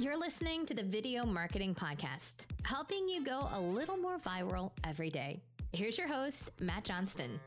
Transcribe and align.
You're 0.00 0.16
listening 0.16 0.64
to 0.64 0.72
the 0.72 0.82
Video 0.82 1.26
Marketing 1.26 1.74
Podcast, 1.74 2.46
helping 2.62 3.06
you 3.06 3.22
go 3.22 3.50
a 3.52 3.60
little 3.60 3.98
more 3.98 4.18
viral 4.18 4.70
every 4.82 5.10
day. 5.10 5.42
Here's 5.74 5.98
your 5.98 6.08
host, 6.08 6.52
Matt 6.58 6.84
Johnston. 6.84 7.38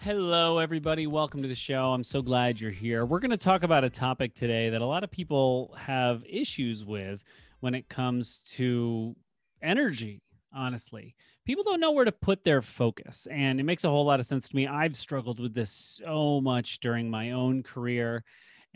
Hello, 0.00 0.56
everybody. 0.56 1.06
Welcome 1.06 1.42
to 1.42 1.48
the 1.48 1.54
show. 1.54 1.92
I'm 1.92 2.02
so 2.02 2.22
glad 2.22 2.58
you're 2.58 2.70
here. 2.70 3.04
We're 3.04 3.18
going 3.18 3.32
to 3.32 3.36
talk 3.36 3.64
about 3.64 3.84
a 3.84 3.90
topic 3.90 4.34
today 4.34 4.70
that 4.70 4.80
a 4.80 4.86
lot 4.86 5.04
of 5.04 5.10
people 5.10 5.76
have 5.76 6.24
issues 6.26 6.86
with 6.86 7.22
when 7.60 7.74
it 7.74 7.90
comes 7.90 8.38
to 8.52 9.14
energy, 9.60 10.22
honestly. 10.54 11.14
People 11.44 11.64
don't 11.64 11.80
know 11.80 11.92
where 11.92 12.06
to 12.06 12.12
put 12.12 12.44
their 12.44 12.62
focus, 12.62 13.28
and 13.30 13.60
it 13.60 13.64
makes 13.64 13.84
a 13.84 13.90
whole 13.90 14.06
lot 14.06 14.20
of 14.20 14.26
sense 14.26 14.48
to 14.48 14.56
me. 14.56 14.66
I've 14.66 14.96
struggled 14.96 15.38
with 15.38 15.52
this 15.52 16.00
so 16.02 16.40
much 16.40 16.80
during 16.80 17.10
my 17.10 17.32
own 17.32 17.62
career 17.62 18.24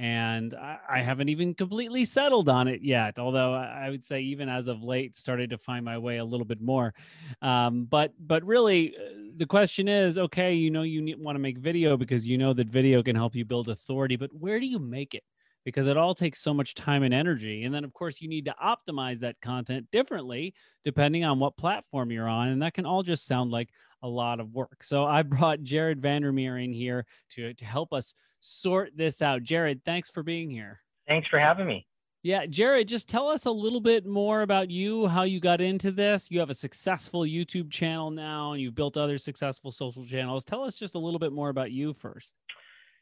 and 0.03 0.53
I, 0.55 0.99
haven't 0.99 1.29
even 1.29 1.55
completely 1.55 2.05
settled 2.05 2.49
on 2.49 2.67
it 2.67 2.83
yet. 2.83 3.21
Although 3.21 3.55
I 3.55 3.89
would 3.89 4.05
say 4.05 4.21
even 4.23 4.49
as 4.49 4.67
of 4.67 4.83
late, 4.83 5.15
started 5.15 5.51
to 5.51 5.59
find 5.59 5.85
my 5.85 5.97
way 5.97 6.17
a 6.17 6.25
little 6.25 6.45
bit 6.45 6.61
more. 6.61 6.93
Um, 7.41 7.85
but 7.85 8.13
but 8.19 8.43
really, 8.45 8.97
uh, 8.97 9.31
the 9.37 9.47
question 9.47 9.87
is, 9.87 10.19
okay, 10.19 10.55
you 10.55 10.73
know, 10.73 10.83
you 10.83 11.17
want 11.21 11.37
to 11.37 11.41
make 11.41 11.57
video 11.57 11.97
because 11.97 12.27
you 12.27 12.37
know 12.37 12.53
that 12.53 12.67
video 12.67 13.01
can 13.01 13.15
help 13.15 13.37
you 13.37 13.45
build 13.45 13.69
authority, 13.69 14.17
but 14.17 14.31
where 14.35 14.59
do 14.59 14.67
you 14.67 14.81
make 14.81 15.15
it? 15.15 15.23
Because 15.65 15.87
it 15.87 15.97
all 15.97 16.17
takes 16.17 16.43
so 16.43 16.53
much 16.53 16.75
time 16.75 17.05
and 17.05 17.15
energy. 17.15 17.63
And 17.63 17.73
then, 17.73 17.85
of 17.85 17.93
course, 17.93 18.21
you 18.21 18.29
need 18.29 18.47
to 18.47 18.57
optimize 18.61 19.21
that 19.21 19.41
content 19.41 19.87
differently 19.93 20.53
depending 20.85 21.25
on 21.25 21.39
what 21.39 21.57
platform 21.57 22.11
you're 22.11 22.29
on. 22.29 22.49
And 22.49 22.63
that 22.63 22.75
can 22.75 22.87
all 22.87 23.05
just 23.05 23.25
sound 23.25 23.53
like 23.53 23.69
a 24.03 24.09
lot 24.09 24.41
of 24.41 24.53
work. 24.53 24.83
So 24.83 25.05
I 25.05 25.23
brought 25.23 25.63
Jared 25.63 26.01
VanderMeer 26.01 26.63
in 26.63 26.73
here 26.73 27.07
to, 27.31 27.55
to 27.55 27.65
help 27.65 27.93
us 27.93 28.15
sort 28.41 28.97
this 28.97 29.23
out. 29.23 29.43
Jared, 29.43 29.85
thanks 29.85 30.11
for 30.11 30.23
being 30.23 30.51
here. 30.51 30.81
Thanks 31.07 31.29
for 31.29 31.39
having 31.39 31.67
me. 31.67 31.87
Yeah, 32.25 32.47
Jared, 32.47 32.87
just 32.87 33.09
tell 33.09 33.29
us 33.29 33.47
a 33.47 33.51
little 33.51 33.81
bit 33.81 34.07
more 34.07 34.43
about 34.43 34.71
you, 34.71 35.09
how 35.09 35.25
you 35.25 35.41
got 35.41 35.61
into 35.61 35.91
this. 35.91 36.31
You 36.31 36.39
have 36.39 36.51
a 36.51 36.55
successful 36.55 37.23
YouTube 37.23 37.69
channel 37.69 38.13
now, 38.13 38.53
and 38.53 38.63
you've 38.63 38.77
built 38.77 38.97
other 38.97 39.19
successful 39.19 39.73
social 39.73 40.07
channels. 40.07 40.45
Tell 40.45 40.63
us 40.63 40.79
just 40.79 40.95
a 40.95 41.01
little 41.01 41.19
bit 41.19 41.33
more 41.33 41.49
about 41.49 41.73
you 41.73 41.95
first. 41.95 42.33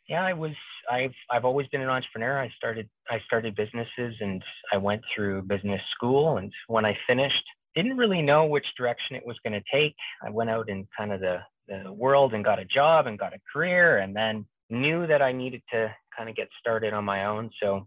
Yeah, 0.09 0.25
I 0.25 0.33
was 0.33 0.53
I've 0.91 1.15
I've 1.31 1.45
always 1.45 1.67
been 1.69 1.83
an 1.83 1.89
entrepreneur. 1.89 2.41
I 2.41 2.51
started 2.57 2.89
I 3.11 3.21
started 3.27 3.55
businesses 3.55 4.15
and 4.21 4.43
I 4.73 4.79
went 4.79 5.03
through 5.15 5.43
business 5.43 5.81
school 5.95 6.39
and 6.39 6.51
when 6.67 6.85
I 6.85 6.97
finished, 7.07 7.45
didn't 7.75 7.97
really 7.97 8.23
know 8.23 8.47
which 8.47 8.67
direction 8.77 9.17
it 9.17 9.27
was 9.27 9.39
going 9.45 9.53
to 9.53 9.63
take. 9.73 9.95
I 10.25 10.31
went 10.31 10.51
out 10.51 10.69
in 10.69 10.87
kind 10.97 11.13
of 11.13 11.21
the 11.21 11.41
the 11.71 11.93
world 11.93 12.35
and 12.35 12.45
got 12.45 12.59
a 12.59 12.65
job 12.65 13.07
and 13.07 13.19
got 13.19 13.33
a 13.33 13.39
career 13.53 13.99
and 13.99 14.15
then 14.15 14.45
knew 14.71 15.07
that 15.07 15.23
I 15.23 15.33
needed 15.33 15.63
to 15.73 15.95
kind 16.17 16.29
of 16.29 16.37
get 16.37 16.49
started 16.59 16.93
on 16.93 17.05
my 17.05 17.27
own. 17.27 17.51
So 17.63 17.87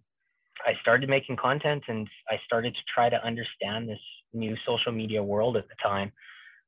I 0.66 0.74
started 0.82 1.10
making 1.10 1.38
content 1.38 1.84
and 1.88 2.08
I 2.30 2.40
started 2.46 2.74
to 2.76 2.82
try 2.94 3.10
to 3.10 3.24
understand 3.26 3.90
this 3.90 4.00
new 4.34 4.56
social 4.66 4.92
media 4.92 5.22
world 5.22 5.58
at 5.58 5.68
the 5.68 5.76
time. 5.84 6.12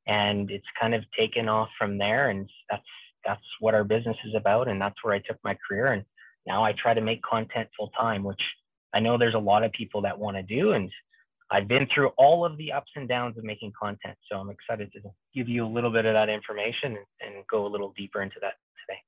And 0.07 0.51
it's 0.51 0.65
kind 0.79 0.93
of 0.93 1.03
taken 1.17 1.47
off 1.47 1.69
from 1.77 1.97
there. 1.97 2.29
And 2.29 2.49
that's 2.69 2.83
that's 3.25 3.41
what 3.59 3.73
our 3.73 3.83
business 3.83 4.17
is 4.25 4.35
about. 4.35 4.67
And 4.67 4.79
that's 4.79 5.03
where 5.03 5.13
I 5.13 5.19
took 5.19 5.37
my 5.43 5.57
career. 5.67 5.93
And 5.93 6.03
now 6.45 6.63
I 6.63 6.73
try 6.73 6.93
to 6.93 7.01
make 7.01 7.23
content 7.23 7.69
full 7.77 7.89
time, 7.99 8.23
which 8.23 8.41
I 8.93 8.99
know 8.99 9.17
there's 9.17 9.33
a 9.33 9.39
lot 9.39 9.63
of 9.63 9.71
people 9.71 10.01
that 10.03 10.19
want 10.19 10.37
to 10.37 10.43
do. 10.43 10.73
And 10.73 10.91
I've 11.51 11.67
been 11.67 11.87
through 11.93 12.09
all 12.17 12.45
of 12.45 12.57
the 12.57 12.71
ups 12.71 12.91
and 12.95 13.07
downs 13.07 13.37
of 13.37 13.43
making 13.43 13.73
content. 13.79 14.17
So 14.31 14.37
I'm 14.37 14.49
excited 14.49 14.91
to 14.93 14.99
give 15.33 15.47
you 15.47 15.65
a 15.65 15.69
little 15.69 15.91
bit 15.91 16.05
of 16.05 16.13
that 16.13 16.29
information 16.29 16.97
and, 16.97 17.35
and 17.35 17.47
go 17.49 17.67
a 17.67 17.69
little 17.69 17.93
deeper 17.95 18.21
into 18.21 18.37
that 18.41 18.53
today. 18.87 18.99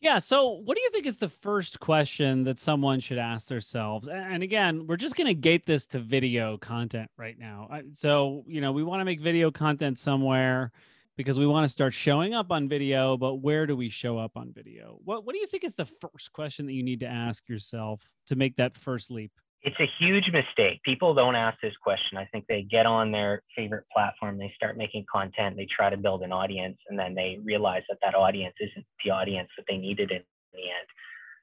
yeah. 0.00 0.18
So, 0.18 0.48
what 0.48 0.76
do 0.76 0.82
you 0.82 0.90
think 0.90 1.06
is 1.06 1.18
the 1.18 1.28
first 1.28 1.78
question 1.80 2.44
that 2.44 2.58
someone 2.58 3.00
should 3.00 3.18
ask 3.18 3.48
themselves? 3.48 4.08
And 4.08 4.42
again, 4.42 4.86
we're 4.86 4.96
just 4.96 5.16
going 5.16 5.28
to 5.28 5.34
gate 5.34 5.66
this 5.66 5.86
to 5.88 6.00
video 6.00 6.56
content 6.58 7.10
right 7.16 7.38
now. 7.38 7.68
So, 7.92 8.44
you 8.46 8.60
know, 8.60 8.72
we 8.72 8.82
want 8.82 9.00
to 9.00 9.04
make 9.04 9.20
video 9.20 9.50
content 9.50 9.98
somewhere 9.98 10.72
because 11.16 11.38
we 11.38 11.46
want 11.46 11.64
to 11.64 11.68
start 11.68 11.92
showing 11.92 12.32
up 12.32 12.52
on 12.52 12.68
video, 12.68 13.16
but 13.16 13.36
where 13.36 13.66
do 13.66 13.74
we 13.76 13.88
show 13.88 14.18
up 14.18 14.36
on 14.36 14.52
video? 14.52 14.98
What 15.04 15.24
What 15.24 15.32
do 15.32 15.40
you 15.40 15.46
think 15.46 15.64
is 15.64 15.74
the 15.74 15.86
first 15.86 16.32
question 16.32 16.66
that 16.66 16.74
you 16.74 16.82
need 16.82 17.00
to 17.00 17.08
ask 17.08 17.48
yourself 17.48 18.08
to 18.26 18.36
make 18.36 18.56
that 18.56 18.76
first 18.76 19.10
leap? 19.10 19.32
It's 19.62 19.78
a 19.80 19.90
huge 19.98 20.30
mistake. 20.32 20.80
People 20.84 21.14
don't 21.14 21.34
ask 21.34 21.58
this 21.60 21.74
question. 21.82 22.16
I 22.16 22.26
think 22.26 22.46
they 22.48 22.62
get 22.62 22.86
on 22.86 23.10
their 23.10 23.42
favorite 23.56 23.84
platform, 23.92 24.38
they 24.38 24.52
start 24.54 24.76
making 24.76 25.04
content, 25.12 25.56
they 25.56 25.66
try 25.66 25.90
to 25.90 25.96
build 25.96 26.22
an 26.22 26.32
audience, 26.32 26.78
and 26.88 26.98
then 26.98 27.14
they 27.14 27.38
realize 27.42 27.82
that 27.88 27.98
that 28.02 28.14
audience 28.14 28.54
isn't 28.60 28.86
the 29.04 29.10
audience 29.10 29.48
that 29.56 29.64
they 29.68 29.76
needed 29.76 30.12
in 30.12 30.22
the 30.52 30.60
end. 30.60 30.88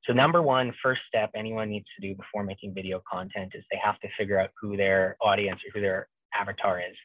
So, 0.06 0.14
number 0.14 0.42
one, 0.42 0.74
first 0.81 1.02
step 1.08 1.31
anyone 1.36 1.70
needs 1.70 1.88
to 2.00 2.08
do 2.08 2.16
before 2.16 2.44
making 2.44 2.74
video 2.74 3.02
content 3.12 3.52
is 3.54 3.64
they 3.70 3.80
have 3.84 4.00
to 4.00 4.08
figure 4.18 4.40
out 4.40 4.52
who 4.62 4.78
their 4.78 5.18
audience 5.22 5.59
or 5.66 5.72
who 5.74 5.81
their 5.81 6.08
avatar 6.40 6.80
is. 6.80 6.96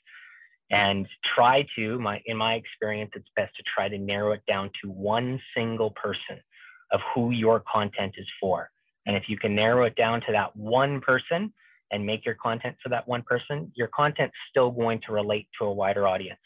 And 0.70 1.08
try 1.34 1.66
to, 1.76 1.98
my 1.98 2.22
in 2.26 2.36
my 2.36 2.54
experience, 2.54 3.10
it's 3.16 3.26
best 3.34 3.56
to 3.56 3.64
try 3.74 3.88
to 3.88 3.98
narrow 3.98 4.32
it 4.32 4.42
down 4.46 4.70
to 4.82 4.90
one 4.90 5.40
single 5.56 5.90
person 5.90 6.40
of 6.92 7.00
who 7.14 7.30
your 7.30 7.64
content 7.72 8.14
is 8.16 8.26
for 8.40 8.70
and 9.06 9.16
if 9.16 9.24
you 9.28 9.38
can 9.38 9.54
narrow 9.54 9.84
it 9.84 9.96
down 9.96 10.20
to 10.22 10.32
that 10.32 10.54
one 10.56 11.00
person 11.00 11.52
and 11.90 12.04
make 12.04 12.24
your 12.24 12.34
content 12.36 12.76
for 12.82 12.88
that 12.90 13.06
one 13.08 13.22
person, 13.22 13.72
your 13.74 13.88
content's 13.88 14.34
still 14.50 14.70
going 14.70 15.00
to 15.06 15.12
relate 15.12 15.48
to 15.58 15.66
a 15.66 15.72
wider 15.72 16.06
audience, 16.06 16.40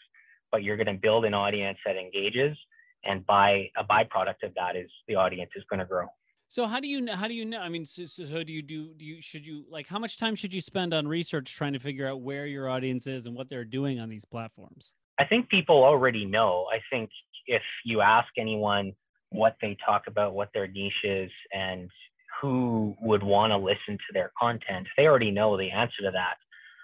but 0.51 0.63
you're 0.63 0.77
going 0.77 0.87
to 0.87 0.95
build 0.95 1.25
an 1.25 1.35
audience 1.35 1.79
that 1.85 1.97
engages. 1.97 2.57
And 3.05 3.27
by 3.27 3.71
a 3.77 3.85
byproduct 3.85 4.43
of 4.45 4.55
that 4.57 4.77
is 4.77 4.91
the 5.09 5.17
audience 5.17 5.51
is 5.57 5.65
going 5.69 5.81
to 5.81 5.87
grow. 5.87 6.07
So 6.49 6.67
how 6.67 6.81
do 6.81 6.87
you 6.87 7.01
know, 7.01 7.15
how 7.15 7.27
do 7.27 7.35
you 7.35 7.45
know? 7.45 7.59
I 7.59 7.69
mean, 7.69 7.85
so, 7.85 8.07
so 8.07 8.45
do 8.45 8.53
you 8.53 8.63
do 8.63 8.95
do 8.95 9.05
you 9.05 9.21
should 9.21 9.47
you 9.47 9.65
like 9.69 9.89
how 9.89 9.99
much 9.99 10.19
time 10.19 10.37
should 10.37 10.55
you 10.55 10.61
spend 10.61 10.95
on 10.95 11.09
research 11.09 11.53
trying 11.55 11.73
to 11.73 11.81
figure 11.81 12.09
out 12.09 12.21
where 12.21 12.47
your 12.47 12.69
audience 12.69 13.07
is 13.07 13.27
and 13.27 13.35
what 13.35 13.49
they're 13.49 13.65
doing 13.65 13.99
on 13.99 14.09
these 14.09 14.25
platforms? 14.25 14.95
I 15.19 15.25
think 15.25 15.49
people 15.49 15.83
already 15.83 16.25
know. 16.25 16.67
I 16.73 16.79
think 16.91 17.11
if 17.47 17.63
you 17.85 18.01
ask 18.01 18.29
anyone 18.39 18.93
what 19.31 19.57
they 19.61 19.77
talk 19.85 20.05
about, 20.07 20.35
what 20.35 20.51
their 20.55 20.69
niche 20.69 20.93
is, 21.03 21.31
and 21.53 21.91
who 22.45 22.95
would 23.01 23.23
want 23.23 23.53
to 23.53 23.57
listen 23.57 23.97
to 23.97 24.13
their 24.13 24.31
content, 24.39 24.87
they 24.99 25.07
already 25.07 25.31
know 25.31 25.57
the 25.57 25.71
answer 25.71 26.03
to 26.03 26.11
that. 26.11 26.37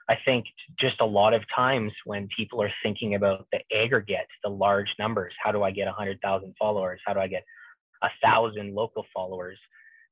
I 0.09 0.16
think 0.25 0.47
just 0.78 1.00
a 1.00 1.04
lot 1.04 1.34
of 1.34 1.43
times 1.54 1.93
when 2.06 2.28
people 2.34 2.62
are 2.62 2.72
thinking 2.82 3.15
about 3.15 3.47
the 3.53 3.60
aggregate, 3.76 4.26
the 4.43 4.48
large 4.48 4.88
numbers, 4.98 5.34
how 5.43 5.53
do 5.53 5.62
I 5.62 5.71
get 5.71 5.84
100,000 5.84 6.54
followers? 6.59 6.98
How 7.04 7.12
do 7.12 7.21
I 7.21 7.26
get 7.26 7.44
a 8.03 8.09
thousand 8.22 8.75
local 8.75 9.04
followers? 9.15 9.59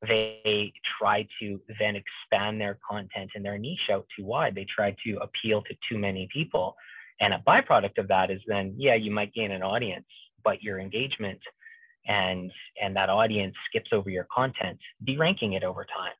They 0.06 0.72
try 1.00 1.26
to 1.40 1.60
then 1.80 1.96
expand 1.96 2.60
their 2.60 2.78
content 2.88 3.30
and 3.34 3.42
their 3.42 3.56
niche 3.56 3.88
out 3.90 4.06
too 4.16 4.26
wide. 4.26 4.54
They 4.54 4.66
try 4.66 4.94
to 5.04 5.16
appeal 5.16 5.62
to 5.62 5.74
too 5.90 5.98
many 5.98 6.28
people. 6.30 6.76
And 7.20 7.32
a 7.32 7.42
byproduct 7.46 7.96
of 7.96 8.06
that 8.08 8.30
is 8.30 8.40
then, 8.46 8.74
yeah, 8.76 8.94
you 8.94 9.10
might 9.10 9.32
gain 9.32 9.50
an 9.50 9.62
audience, 9.62 10.06
but 10.44 10.62
your 10.62 10.78
engagement 10.78 11.40
and 12.08 12.50
and 12.82 12.96
that 12.96 13.10
audience 13.10 13.54
skips 13.68 13.90
over 13.92 14.10
your 14.10 14.26
content, 14.34 14.78
deranking 15.06 15.54
it 15.54 15.62
over 15.62 15.84
time. 15.84 16.12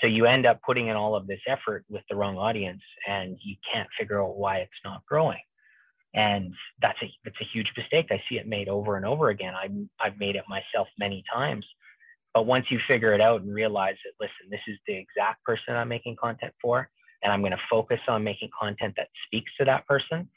So 0.00 0.06
you 0.06 0.26
end 0.26 0.46
up 0.46 0.60
putting 0.62 0.88
in 0.88 0.96
all 0.96 1.14
of 1.14 1.26
this 1.26 1.40
effort 1.46 1.84
with 1.88 2.02
the 2.10 2.16
wrong 2.16 2.36
audience, 2.36 2.82
and 3.08 3.36
you 3.42 3.56
can't 3.72 3.88
figure 3.98 4.22
out 4.22 4.36
why 4.36 4.58
it's 4.58 4.72
not 4.84 5.04
growing. 5.06 5.40
And 6.14 6.52
that's 6.82 6.98
a 7.02 7.10
that's 7.24 7.40
a 7.40 7.48
huge 7.52 7.70
mistake. 7.76 8.08
I 8.10 8.20
see 8.28 8.36
it 8.36 8.46
made 8.46 8.68
over 8.68 8.96
and 8.96 9.06
over 9.06 9.30
again. 9.30 9.54
I 9.54 9.68
I've 10.04 10.18
made 10.18 10.36
it 10.36 10.44
myself 10.48 10.88
many 10.98 11.24
times. 11.32 11.64
But 12.34 12.46
once 12.46 12.66
you 12.70 12.78
figure 12.86 13.12
it 13.12 13.20
out 13.20 13.42
and 13.42 13.52
realize 13.52 13.96
that, 14.04 14.12
listen, 14.20 14.50
this 14.50 14.60
is 14.68 14.78
the 14.86 14.94
exact 14.96 15.44
person 15.44 15.74
I'm 15.74 15.88
making 15.88 16.14
content 16.14 16.52
for, 16.62 16.88
and 17.22 17.32
I'm 17.32 17.40
going 17.40 17.50
to 17.50 17.58
focus 17.68 17.98
on 18.06 18.22
making 18.22 18.50
content 18.58 18.94
that 18.96 19.08
speaks 19.26 19.50
to 19.58 19.64
that 19.64 19.84
person, 19.88 20.28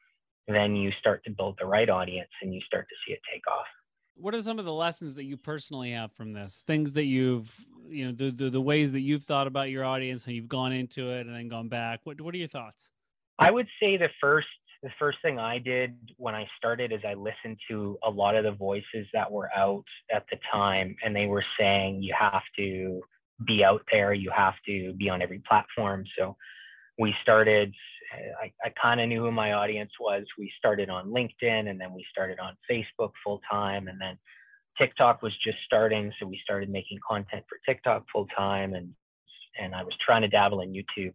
then 0.47 0.75
you 0.75 0.91
start 0.99 1.23
to 1.25 1.29
build 1.29 1.55
the 1.59 1.67
right 1.67 1.89
audience 1.89 2.31
and 2.41 2.51
you 2.51 2.61
start 2.61 2.87
to 2.89 2.95
see 3.05 3.13
it 3.13 3.19
take 3.31 3.47
off 3.47 3.67
what 4.15 4.33
are 4.35 4.41
some 4.41 4.59
of 4.59 4.65
the 4.65 4.73
lessons 4.73 5.15
that 5.15 5.23
you 5.23 5.37
personally 5.37 5.91
have 5.91 6.11
from 6.13 6.33
this? 6.33 6.63
Things 6.65 6.93
that 6.93 7.05
you've 7.05 7.53
you 7.87 8.05
know 8.05 8.11
the, 8.11 8.31
the, 8.31 8.49
the 8.49 8.61
ways 8.61 8.91
that 8.93 9.01
you've 9.01 9.23
thought 9.23 9.47
about 9.47 9.69
your 9.69 9.83
audience 9.83 10.25
and 10.25 10.35
you've 10.35 10.47
gone 10.47 10.71
into 10.71 11.11
it 11.11 11.27
and 11.27 11.35
then 11.35 11.47
gone 11.47 11.67
back. 11.67 12.01
What, 12.03 12.21
what 12.21 12.33
are 12.33 12.37
your 12.37 12.47
thoughts? 12.47 12.91
I 13.39 13.51
would 13.51 13.67
say 13.79 13.97
the 13.97 14.09
first 14.21 14.47
the 14.81 14.89
first 14.99 15.17
thing 15.21 15.39
i 15.39 15.57
did 15.57 15.95
when 16.17 16.35
i 16.35 16.45
started 16.57 16.91
is 16.91 16.99
i 17.07 17.13
listened 17.13 17.57
to 17.69 17.97
a 18.03 18.09
lot 18.09 18.35
of 18.35 18.43
the 18.43 18.51
voices 18.51 19.07
that 19.13 19.31
were 19.31 19.49
out 19.55 19.85
at 20.13 20.25
the 20.29 20.37
time 20.51 20.93
and 21.05 21.15
they 21.15 21.25
were 21.25 21.45
saying 21.57 22.03
you 22.03 22.13
have 22.19 22.41
to 22.57 23.01
be 23.45 23.63
out 23.63 23.81
there. 23.91 24.13
You 24.13 24.31
have 24.35 24.55
to 24.67 24.93
be 24.93 25.09
on 25.09 25.21
every 25.21 25.39
platform. 25.39 26.05
So 26.17 26.35
we 26.97 27.13
started 27.21 27.73
I, 28.41 28.51
I 28.63 28.73
kind 28.81 29.01
of 29.01 29.07
knew 29.07 29.21
who 29.21 29.31
my 29.31 29.53
audience 29.53 29.91
was. 29.99 30.23
We 30.37 30.51
started 30.57 30.89
on 30.89 31.07
LinkedIn 31.09 31.69
and 31.69 31.79
then 31.79 31.93
we 31.93 32.05
started 32.11 32.39
on 32.39 32.55
Facebook 32.69 33.11
full 33.23 33.41
time. 33.49 33.87
And 33.87 33.99
then 33.99 34.17
TikTok 34.77 35.21
was 35.21 35.33
just 35.43 35.57
starting. 35.65 36.11
So 36.19 36.27
we 36.27 36.39
started 36.43 36.69
making 36.69 36.99
content 37.07 37.43
for 37.49 37.59
TikTok 37.65 38.05
full 38.11 38.27
time. 38.35 38.73
And, 38.73 38.89
and 39.59 39.75
I 39.75 39.83
was 39.83 39.93
trying 40.05 40.21
to 40.21 40.27
dabble 40.27 40.61
in 40.61 40.73
YouTube. 40.73 41.13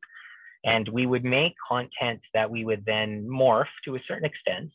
And 0.64 0.88
we 0.88 1.06
would 1.06 1.24
make 1.24 1.54
content 1.68 2.20
that 2.34 2.50
we 2.50 2.64
would 2.64 2.84
then 2.84 3.26
morph 3.30 3.66
to 3.84 3.96
a 3.96 4.00
certain 4.06 4.24
extent 4.24 4.70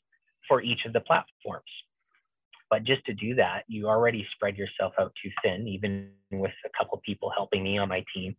for 0.48 0.62
each 0.62 0.86
of 0.86 0.94
the 0.94 1.02
platforms. 1.02 1.64
But 2.70 2.86
just 2.86 3.06
to 3.06 3.14
do 3.14 3.36
that, 3.36 3.64
you 3.68 3.88
already 3.88 4.26
spread 4.34 4.58
yourself 4.58 4.94
out 5.00 5.14
too 5.22 5.30
thin, 5.44 5.68
even 5.68 6.10
with 6.32 6.54
a 6.66 6.70
couple 6.78 7.00
people 7.06 7.32
helping 7.36 7.64
me 7.64 7.78
on 7.78 7.90
my 7.90 8.04
team 8.14 8.36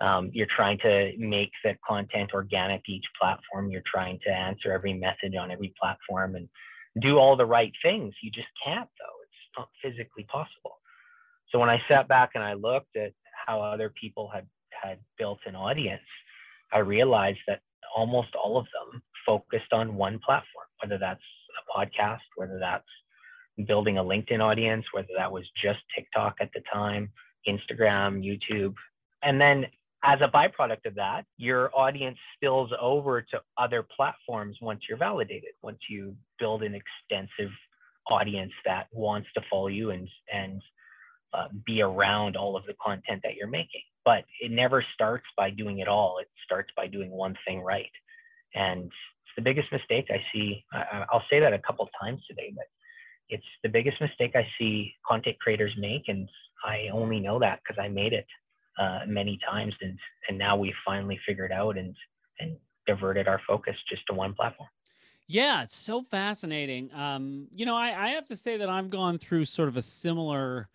Um, 0.00 0.30
you're 0.32 0.46
trying 0.54 0.78
to 0.78 1.12
make 1.18 1.50
the 1.62 1.76
content 1.86 2.30
organic 2.32 2.84
to 2.84 2.92
each 2.92 3.04
platform. 3.20 3.70
You're 3.70 3.82
trying 3.86 4.18
to 4.24 4.30
answer 4.30 4.72
every 4.72 4.94
message 4.94 5.34
on 5.38 5.50
every 5.50 5.74
platform 5.80 6.36
and 6.36 6.48
do 7.00 7.18
all 7.18 7.36
the 7.36 7.46
right 7.46 7.72
things. 7.82 8.14
You 8.22 8.30
just 8.30 8.48
can't, 8.64 8.88
though. 8.98 9.16
It's 9.24 9.58
not 9.58 9.68
physically 9.82 10.24
possible. 10.24 10.78
So 11.50 11.58
when 11.58 11.68
I 11.68 11.82
sat 11.88 12.08
back 12.08 12.30
and 12.34 12.44
I 12.44 12.54
looked 12.54 12.96
at 12.96 13.12
how 13.46 13.60
other 13.60 13.92
people 14.00 14.30
had 14.32 14.46
had 14.82 14.98
built 15.18 15.40
an 15.46 15.54
audience, 15.54 16.02
I 16.72 16.78
realized 16.78 17.40
that 17.46 17.60
almost 17.94 18.34
all 18.34 18.56
of 18.56 18.66
them 18.66 19.02
focused 19.26 19.72
on 19.72 19.96
one 19.96 20.18
platform, 20.24 20.66
whether 20.82 20.98
that's 20.98 21.20
a 21.20 21.78
podcast, 21.78 22.20
whether 22.36 22.58
that's 22.58 22.86
building 23.66 23.98
a 23.98 24.04
LinkedIn 24.04 24.40
audience, 24.40 24.86
whether 24.92 25.08
that 25.16 25.30
was 25.30 25.44
just 25.62 25.80
TikTok 25.94 26.36
at 26.40 26.50
the 26.54 26.62
time, 26.72 27.10
Instagram, 27.46 28.24
YouTube. 28.24 28.74
And 29.22 29.40
then 29.40 29.66
as 30.02 30.18
a 30.22 30.28
byproduct 30.28 30.86
of 30.86 30.94
that, 30.94 31.24
your 31.36 31.70
audience 31.76 32.16
spills 32.34 32.70
over 32.80 33.20
to 33.20 33.40
other 33.58 33.86
platforms 33.94 34.56
once 34.62 34.80
you're 34.88 34.98
validated, 34.98 35.50
once 35.62 35.78
you 35.88 36.16
build 36.38 36.62
an 36.62 36.74
extensive 36.74 37.52
audience 38.10 38.52
that 38.64 38.86
wants 38.92 39.28
to 39.34 39.42
follow 39.50 39.66
you 39.66 39.90
and, 39.90 40.08
and 40.32 40.62
uh, 41.34 41.48
be 41.66 41.82
around 41.82 42.36
all 42.36 42.56
of 42.56 42.64
the 42.66 42.74
content 42.82 43.20
that 43.22 43.34
you're 43.36 43.46
making. 43.46 43.82
But 44.04 44.24
it 44.40 44.50
never 44.50 44.84
starts 44.94 45.26
by 45.36 45.50
doing 45.50 45.80
it 45.80 45.88
all. 45.88 46.18
It 46.20 46.28
starts 46.44 46.70
by 46.76 46.86
doing 46.86 47.10
one 47.10 47.36
thing 47.46 47.60
right. 47.60 47.90
And 48.54 48.84
it's 48.84 49.34
the 49.36 49.42
biggest 49.42 49.70
mistake 49.70 50.06
I 50.10 50.22
see. 50.32 50.64
I, 50.72 51.04
I'll 51.12 51.24
say 51.30 51.40
that 51.40 51.52
a 51.52 51.58
couple 51.58 51.88
times 52.00 52.20
today, 52.26 52.52
but 52.56 52.64
it's 53.28 53.44
the 53.62 53.68
biggest 53.68 54.00
mistake 54.00 54.32
I 54.34 54.46
see 54.58 54.94
content 55.06 55.36
creators 55.40 55.72
make. 55.78 56.04
And 56.08 56.28
I 56.64 56.88
only 56.92 57.20
know 57.20 57.38
that 57.38 57.60
because 57.62 57.80
I 57.80 57.88
made 57.88 58.14
it 58.14 58.26
uh, 58.78 59.00
many 59.06 59.38
times. 59.48 59.74
And, 59.80 59.98
and 60.28 60.38
now 60.38 60.56
we 60.56 60.74
finally 60.84 61.18
figured 61.26 61.52
out 61.52 61.76
and, 61.78 61.94
and 62.38 62.56
diverted 62.86 63.28
our 63.28 63.40
focus 63.46 63.76
just 63.88 64.02
to 64.08 64.14
one 64.14 64.34
platform. 64.34 64.68
Yeah, 65.26 65.62
it's 65.62 65.76
so 65.76 66.02
fascinating. 66.02 66.92
Um, 66.92 67.46
you 67.54 67.64
know, 67.64 67.76
I, 67.76 68.06
I 68.06 68.08
have 68.10 68.24
to 68.26 68.36
say 68.36 68.56
that 68.56 68.68
I've 68.68 68.90
gone 68.90 69.16
through 69.18 69.44
sort 69.44 69.68
of 69.68 69.76
a 69.76 69.82
similar 69.82 70.68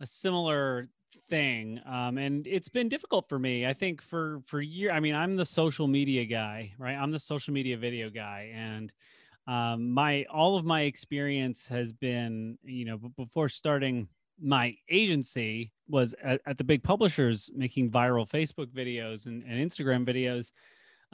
a 0.00 0.06
similar 0.06 0.88
thing 1.28 1.80
um, 1.86 2.18
and 2.18 2.46
it's 2.46 2.68
been 2.68 2.88
difficult 2.88 3.28
for 3.28 3.38
me 3.38 3.66
i 3.66 3.72
think 3.72 4.00
for 4.00 4.40
for 4.46 4.60
year 4.60 4.92
i 4.92 5.00
mean 5.00 5.14
i'm 5.14 5.36
the 5.36 5.44
social 5.44 5.86
media 5.86 6.24
guy 6.24 6.72
right 6.78 6.94
i'm 6.94 7.10
the 7.10 7.18
social 7.18 7.52
media 7.52 7.76
video 7.76 8.10
guy 8.10 8.50
and 8.54 8.92
um, 9.48 9.90
my 9.90 10.24
all 10.30 10.56
of 10.56 10.64
my 10.64 10.82
experience 10.82 11.66
has 11.68 11.92
been 11.92 12.58
you 12.62 12.84
know 12.84 12.98
before 13.16 13.48
starting 13.48 14.08
my 14.40 14.76
agency 14.88 15.72
was 15.88 16.14
at, 16.22 16.40
at 16.46 16.58
the 16.58 16.64
big 16.64 16.82
publishers 16.82 17.50
making 17.54 17.90
viral 17.90 18.28
facebook 18.28 18.66
videos 18.66 19.26
and, 19.26 19.42
and 19.44 19.70
instagram 19.70 20.06
videos. 20.06 20.50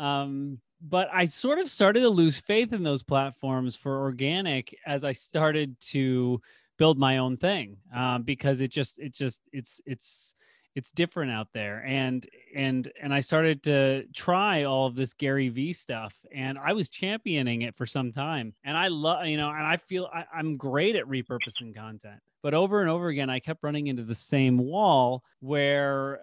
Um, 0.02 0.58
but 0.80 1.08
i 1.12 1.24
sort 1.24 1.58
of 1.58 1.68
started 1.68 2.00
to 2.00 2.08
lose 2.08 2.40
faith 2.40 2.72
in 2.72 2.82
those 2.82 3.02
platforms 3.02 3.76
for 3.76 4.00
organic 4.00 4.76
as 4.84 5.04
i 5.04 5.12
started 5.12 5.78
to 5.80 6.40
build 6.78 6.98
my 6.98 7.18
own 7.18 7.36
thing 7.36 7.76
um, 7.94 8.22
because 8.22 8.60
it 8.60 8.68
just 8.68 8.98
it 8.98 9.14
just 9.14 9.40
it's 9.52 9.80
it's 9.86 10.34
it's 10.74 10.90
different 10.90 11.30
out 11.30 11.48
there 11.52 11.84
and 11.86 12.26
and 12.54 12.90
and 13.00 13.12
i 13.12 13.20
started 13.20 13.62
to 13.62 14.04
try 14.14 14.64
all 14.64 14.86
of 14.86 14.94
this 14.94 15.12
gary 15.12 15.48
vee 15.48 15.72
stuff 15.72 16.14
and 16.32 16.58
i 16.58 16.72
was 16.72 16.88
championing 16.88 17.62
it 17.62 17.76
for 17.76 17.86
some 17.86 18.10
time 18.10 18.54
and 18.64 18.76
i 18.76 18.88
love 18.88 19.26
you 19.26 19.36
know 19.36 19.50
and 19.50 19.66
i 19.66 19.76
feel 19.76 20.08
I, 20.12 20.24
i'm 20.34 20.56
great 20.56 20.96
at 20.96 21.06
repurposing 21.06 21.74
content 21.74 22.20
but 22.42 22.54
over 22.54 22.80
and 22.80 22.90
over 22.90 23.08
again 23.08 23.30
i 23.30 23.38
kept 23.38 23.62
running 23.62 23.88
into 23.88 24.02
the 24.02 24.14
same 24.14 24.58
wall 24.58 25.22
where 25.40 26.20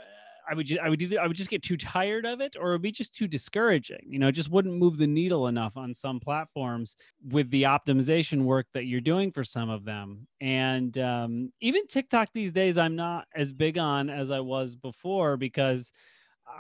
I 0.50 0.56
would 0.56 0.66
just 0.66 0.82
I 0.82 0.90
would 0.90 1.02
either 1.02 1.20
I 1.20 1.28
would 1.28 1.38
just 1.38 1.50
get 1.50 1.62
too 1.62 1.78
tired 1.78 2.26
of 2.26 2.42
it 2.42 2.56
or 2.60 2.70
it 2.70 2.72
would 2.74 2.82
be 2.82 2.92
just 2.92 3.14
too 3.14 3.28
discouraging. 3.28 4.06
You 4.08 4.20
know, 4.20 4.32
just 4.32 4.50
wouldn't 4.50 4.76
move 4.76 4.98
the 4.98 5.08
needle 5.08 5.48
enough 5.48 5.78
on 5.78 5.94
some 5.94 6.20
platforms 6.20 6.96
with 7.30 7.50
the 7.52 7.64
optimization 7.64 8.44
work 8.44 8.68
that 8.74 8.86
you're 8.86 9.02
doing 9.02 9.32
for 9.32 9.44
some 9.44 9.70
of 9.70 9.86
them. 9.86 10.28
And 10.42 10.98
um, 10.98 11.54
even 11.62 11.88
TikTok 11.88 12.30
these 12.34 12.52
days, 12.52 12.78
I'm 12.78 12.96
not 12.96 13.28
as 13.36 13.54
big 13.54 13.78
on 13.78 14.10
as 14.10 14.32
I 14.32 14.40
was 14.40 14.76
before 14.76 15.38
because 15.38 15.92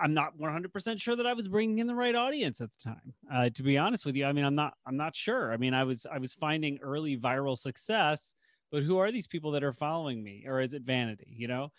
I'm 0.01 0.13
not 0.13 0.37
100% 0.37 1.01
sure 1.01 1.15
that 1.15 1.25
I 1.25 1.33
was 1.33 1.47
bringing 1.47 1.79
in 1.79 1.87
the 1.87 1.95
right 1.95 2.13
audience 2.13 2.61
at 2.61 2.69
the 2.71 2.89
time. 2.91 3.13
Uh, 3.31 3.49
to 3.49 3.63
be 3.63 3.77
honest 3.77 4.05
with 4.05 4.15
you, 4.15 4.25
I 4.25 4.33
mean, 4.33 4.45
I'm 4.45 4.55
not 4.55 4.75
I'm 4.85 4.97
not 4.97 5.15
sure. 5.15 5.51
I 5.51 5.57
mean, 5.57 5.73
I 5.73 5.83
was 5.83 6.05
I 6.05 6.19
was 6.19 6.33
finding 6.33 6.77
early 6.83 7.17
viral 7.17 7.57
success, 7.57 8.35
but 8.71 8.83
who 8.83 8.97
are 8.99 9.11
these 9.11 9.27
people 9.27 9.51
that 9.51 9.63
are 9.63 9.73
following 9.73 10.23
me, 10.23 10.45
or 10.47 10.61
is 10.61 10.75
it 10.75 10.83
vanity? 10.83 11.33
You 11.35 11.47
know 11.47 11.71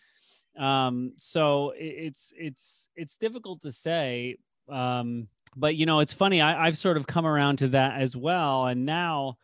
um 0.59 1.13
so 1.17 1.73
it's 1.77 2.33
it's 2.37 2.89
it's 2.97 3.17
difficult 3.17 3.63
to 3.63 3.71
say 3.71 4.37
um 4.69 5.29
but 5.57 5.77
you 5.77 5.87
know 5.87 6.01
it's 6.01 6.13
funny 6.13 6.41
I, 6.41 6.67
i've 6.67 6.77
sort 6.77 6.97
of 6.97 7.07
come 7.07 7.27
around 7.27 7.59
to 7.59 7.69
that 7.69 8.01
as 8.01 8.17
well 8.17 8.67
and 8.67 8.85
now 8.85 9.37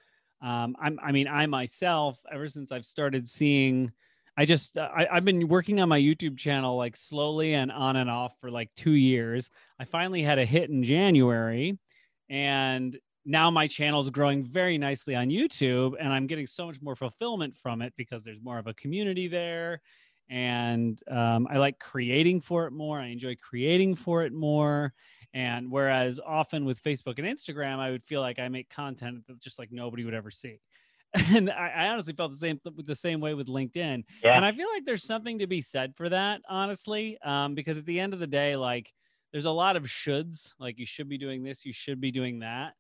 um 0.42 0.76
i'm 0.80 0.98
i 1.02 1.12
mean 1.12 1.28
i 1.28 1.46
myself 1.46 2.20
ever 2.30 2.48
since 2.48 2.72
i've 2.72 2.84
started 2.84 3.28
seeing 3.28 3.92
i 4.36 4.44
just 4.44 4.78
I, 4.78 5.06
i've 5.10 5.24
been 5.24 5.48
working 5.48 5.80
on 5.80 5.88
my 5.88 6.00
youtube 6.00 6.36
channel 6.36 6.76
like 6.76 6.96
slowly 6.96 7.54
and 7.54 7.70
on 7.70 7.96
and 7.96 8.10
off 8.10 8.34
for 8.40 8.50
like 8.50 8.70
two 8.76 8.92
years. 8.92 9.48
I 9.78 9.84
finally 9.84 10.22
had 10.22 10.38
a 10.38 10.44
hit 10.44 10.70
in 10.70 10.82
january 10.82 11.78
and 12.28 12.98
now 13.24 13.50
my 13.50 13.66
channel 13.66 14.00
is 14.00 14.10
growing 14.10 14.44
very 14.44 14.78
nicely 14.78 15.14
on 15.14 15.28
youtube 15.28 15.94
and 15.98 16.12
i'm 16.12 16.26
getting 16.26 16.46
so 16.46 16.66
much 16.66 16.80
more 16.82 16.96
fulfillment 16.96 17.56
from 17.56 17.80
it 17.80 17.92
because 17.96 18.22
there's 18.22 18.42
more 18.42 18.58
of 18.58 18.66
a 18.66 18.74
community 18.74 19.28
there 19.28 19.80
and 20.28 21.00
um, 21.10 21.46
I 21.50 21.58
like 21.58 21.78
creating 21.78 22.40
for 22.40 22.66
it 22.66 22.72
more. 22.72 22.98
I 22.98 23.06
enjoy 23.06 23.36
creating 23.36 23.96
for 23.96 24.24
it 24.24 24.32
more. 24.32 24.92
And 25.32 25.70
whereas 25.70 26.18
often 26.24 26.64
with 26.64 26.82
Facebook 26.82 27.18
and 27.18 27.26
Instagram, 27.26 27.78
I 27.78 27.90
would 27.90 28.04
feel 28.04 28.20
like 28.20 28.38
I 28.38 28.48
make 28.48 28.70
content 28.70 29.26
that 29.26 29.40
just 29.40 29.58
like 29.58 29.70
nobody 29.70 30.04
would 30.04 30.14
ever 30.14 30.30
see. 30.30 30.60
And 31.34 31.50
I, 31.50 31.68
I 31.68 31.88
honestly 31.88 32.12
felt 32.12 32.32
the 32.32 32.36
same 32.36 32.60
the 32.64 32.94
same 32.94 33.20
way 33.20 33.32
with 33.34 33.46
LinkedIn. 33.46 34.04
Yeah. 34.22 34.36
And 34.36 34.44
I 34.44 34.52
feel 34.52 34.68
like 34.68 34.84
there's 34.84 35.04
something 35.04 35.38
to 35.38 35.46
be 35.46 35.60
said 35.60 35.94
for 35.96 36.08
that, 36.08 36.42
honestly, 36.48 37.16
um, 37.24 37.54
because 37.54 37.78
at 37.78 37.86
the 37.86 38.00
end 38.00 38.12
of 38.12 38.18
the 38.20 38.26
day, 38.26 38.56
like 38.56 38.92
there's 39.32 39.44
a 39.44 39.50
lot 39.50 39.76
of 39.76 39.84
shoulds. 39.84 40.52
Like 40.58 40.78
you 40.78 40.84
should 40.84 41.08
be 41.08 41.16
doing 41.16 41.42
this, 41.42 41.64
you 41.64 41.72
should 41.72 42.00
be 42.00 42.10
doing 42.10 42.40
that. 42.40 42.74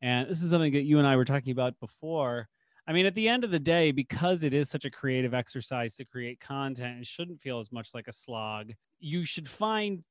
And 0.00 0.28
this 0.28 0.42
is 0.42 0.50
something 0.50 0.72
that 0.72 0.82
you 0.82 0.98
and 0.98 1.06
I 1.06 1.16
were 1.16 1.24
talking 1.24 1.52
about 1.52 1.78
before 1.80 2.48
I 2.86 2.92
mean, 2.92 3.06
at 3.06 3.14
the 3.14 3.28
end 3.28 3.44
of 3.44 3.50
the 3.50 3.60
day, 3.60 3.92
because 3.92 4.42
it 4.42 4.52
is 4.52 4.68
such 4.68 4.84
a 4.84 4.90
creative 4.90 5.34
exercise 5.34 5.94
to 5.96 6.04
create 6.04 6.40
content, 6.40 7.00
it 7.00 7.06
shouldn't 7.06 7.40
feel 7.40 7.60
as 7.60 7.70
much 7.70 7.94
like 7.94 8.08
a 8.08 8.12
slog. 8.12 8.72
You 8.98 9.24
should 9.24 9.48
find 9.48 10.02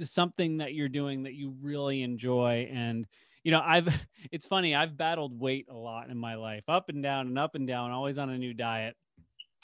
something 0.00 0.58
that 0.58 0.74
you're 0.74 0.88
doing 0.88 1.24
that 1.24 1.34
you 1.34 1.54
really 1.60 2.02
enjoy. 2.02 2.70
And, 2.72 3.06
you 3.42 3.50
know, 3.50 3.62
I've, 3.64 3.88
it's 4.30 4.46
funny, 4.46 4.76
I've 4.76 4.96
battled 4.96 5.38
weight 5.38 5.66
a 5.68 5.74
lot 5.74 6.08
in 6.08 6.16
my 6.16 6.36
life, 6.36 6.64
up 6.68 6.88
and 6.88 7.02
down 7.02 7.26
and 7.26 7.38
up 7.38 7.56
and 7.56 7.66
down, 7.66 7.90
always 7.90 8.16
on 8.16 8.30
a 8.30 8.38
new 8.38 8.54
diet. 8.54 8.96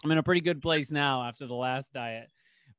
I'm 0.03 0.11
in 0.11 0.19
a 0.19 0.23
pretty 0.23 0.41
good 0.41 0.61
place 0.61 0.91
now 0.91 1.23
after 1.23 1.47
the 1.47 1.55
last 1.55 1.93
diet. 1.93 2.31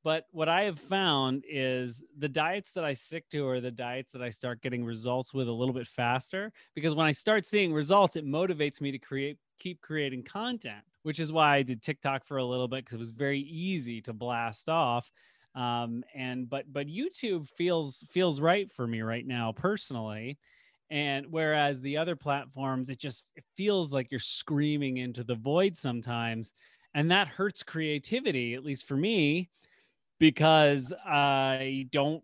But 0.04 0.26
what 0.32 0.50
I 0.50 0.64
have 0.64 0.80
found 0.80 1.44
is 1.48 2.02
the 2.18 2.28
diets 2.28 2.72
that 2.74 2.84
I 2.84 2.94
stick 2.94 3.30
to 3.30 3.48
are 3.48 3.62
the 3.62 3.72
diets 3.72 4.12
that 4.14 4.22
I 4.22 4.32
start 4.32 4.62
getting 4.62 4.84
results 4.84 5.34
with 5.34 5.48
a 5.48 5.52
little 5.52 5.76
bit 5.76 5.88
faster 5.88 6.52
because 6.74 6.96
when 6.96 7.06
I 7.06 7.12
start 7.12 7.46
seeing 7.46 7.72
results, 7.72 8.16
it 8.16 8.26
motivates 8.26 8.82
me 8.82 8.92
to 8.92 8.98
create 8.98 9.38
keep 9.62 9.82
creating 9.82 10.24
content, 10.24 10.84
which 11.04 11.20
is 11.20 11.32
why 11.32 11.58
I 11.58 11.62
did 11.62 11.82
TikTok 11.82 12.26
for 12.26 12.38
a 12.38 12.46
little 12.46 12.68
bit 12.68 12.84
because 12.84 12.96
it 12.96 13.00
was 13.00 13.12
very 13.12 13.40
easy 13.40 14.02
to 14.02 14.14
blast 14.14 14.70
off. 14.70 15.12
Um, 15.54 16.04
and 16.16 16.50
but 16.50 16.72
but 16.72 16.88
YouTube 16.88 17.48
feels 17.48 18.06
feels 18.10 18.40
right 18.40 18.72
for 18.72 18.88
me 18.88 19.02
right 19.02 19.26
now 19.26 19.52
personally. 19.52 20.38
And 20.90 21.28
whereas 21.30 21.82
the 21.82 21.98
other 21.98 22.16
platforms, 22.16 22.90
it 22.90 23.00
just 23.00 23.24
it 23.36 23.44
feels 23.56 23.94
like 23.94 24.12
you're 24.12 24.20
screaming 24.20 24.98
into 24.98 25.24
the 25.24 25.36
void 25.36 25.78
sometimes. 25.78 26.54
And 26.94 27.12
that 27.12 27.30
hurts 27.30 27.64
creativity, 27.64 28.54
at 28.54 28.66
least 28.66 28.86
for 28.86 28.98
me, 28.98 29.50
because 30.20 30.92
I 31.06 31.88
don't 31.92 32.24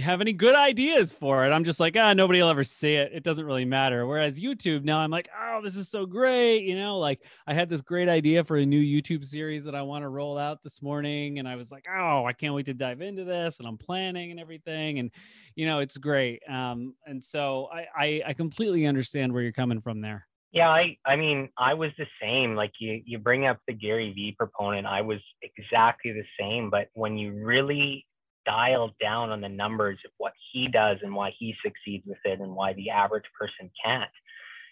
have 0.00 0.20
any 0.20 0.32
good 0.32 0.54
ideas 0.54 1.12
for 1.12 1.44
it. 1.44 1.50
I'm 1.50 1.64
just 1.64 1.80
like, 1.80 1.96
ah, 1.98 2.12
nobody 2.12 2.40
will 2.40 2.48
ever 2.48 2.64
see 2.64 2.94
it. 2.94 3.12
It 3.12 3.22
doesn't 3.22 3.44
really 3.44 3.64
matter. 3.64 4.06
Whereas 4.06 4.40
YouTube, 4.40 4.84
now 4.84 4.98
I'm 4.98 5.10
like, 5.10 5.28
oh, 5.38 5.60
this 5.62 5.76
is 5.76 5.88
so 5.88 6.06
great. 6.06 6.64
You 6.64 6.76
know, 6.76 6.98
like 6.98 7.20
I 7.46 7.54
had 7.54 7.68
this 7.68 7.82
great 7.82 8.08
idea 8.08 8.44
for 8.44 8.56
a 8.56 8.64
new 8.64 8.80
YouTube 8.80 9.24
series 9.24 9.64
that 9.64 9.74
I 9.74 9.82
want 9.82 10.02
to 10.02 10.08
roll 10.08 10.38
out 10.38 10.62
this 10.62 10.80
morning. 10.80 11.38
And 11.38 11.46
I 11.46 11.56
was 11.56 11.70
like, 11.70 11.84
oh, 11.92 12.24
I 12.24 12.32
can't 12.32 12.54
wait 12.54 12.66
to 12.66 12.74
dive 12.74 13.00
into 13.00 13.24
this. 13.24 13.58
And 13.58 13.68
I'm 13.68 13.76
planning 13.76 14.30
and 14.30 14.40
everything. 14.40 15.00
And, 15.00 15.10
you 15.54 15.66
know, 15.66 15.80
it's 15.80 15.98
great. 15.98 16.42
Um, 16.48 16.94
and 17.06 17.22
so 17.22 17.68
I, 17.72 17.86
I, 17.96 18.22
I 18.28 18.32
completely 18.32 18.86
understand 18.86 19.32
where 19.32 19.42
you're 19.42 19.52
coming 19.52 19.80
from 19.80 20.00
there. 20.00 20.26
Yeah, 20.52 20.70
I 20.70 20.96
I 21.04 21.16
mean, 21.16 21.48
I 21.58 21.74
was 21.74 21.90
the 21.98 22.06
same. 22.22 22.54
Like 22.54 22.70
you 22.78 23.02
you 23.04 23.18
bring 23.18 23.44
up 23.44 23.58
the 23.66 23.72
Gary 23.72 24.12
Vee 24.12 24.36
proponent, 24.38 24.86
I 24.86 25.02
was 25.02 25.18
exactly 25.42 26.12
the 26.12 26.22
same, 26.38 26.70
but 26.70 26.90
when 26.94 27.18
you 27.18 27.44
really 27.44 28.06
dial 28.46 28.90
down 29.00 29.30
on 29.30 29.40
the 29.40 29.48
numbers 29.48 29.98
of 30.04 30.10
what 30.18 30.32
he 30.52 30.68
does 30.68 30.98
and 31.02 31.14
why 31.14 31.32
he 31.38 31.54
succeeds 31.64 32.04
with 32.06 32.18
it 32.24 32.40
and 32.40 32.54
why 32.54 32.72
the 32.74 32.90
average 32.90 33.24
person 33.38 33.70
can't. 33.84 34.10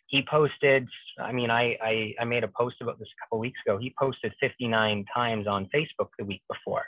He 0.06 0.22
posted, 0.28 0.86
I 1.18 1.32
mean, 1.32 1.50
I, 1.50 1.76
I, 1.82 2.14
I 2.20 2.24
made 2.24 2.44
a 2.44 2.48
post 2.48 2.76
about 2.80 2.98
this 2.98 3.08
a 3.08 3.24
couple 3.24 3.38
weeks 3.38 3.60
ago. 3.66 3.78
He 3.78 3.94
posted 3.98 4.32
59 4.40 5.06
times 5.14 5.46
on 5.46 5.68
Facebook 5.74 6.08
the 6.18 6.24
week 6.24 6.42
before, 6.52 6.84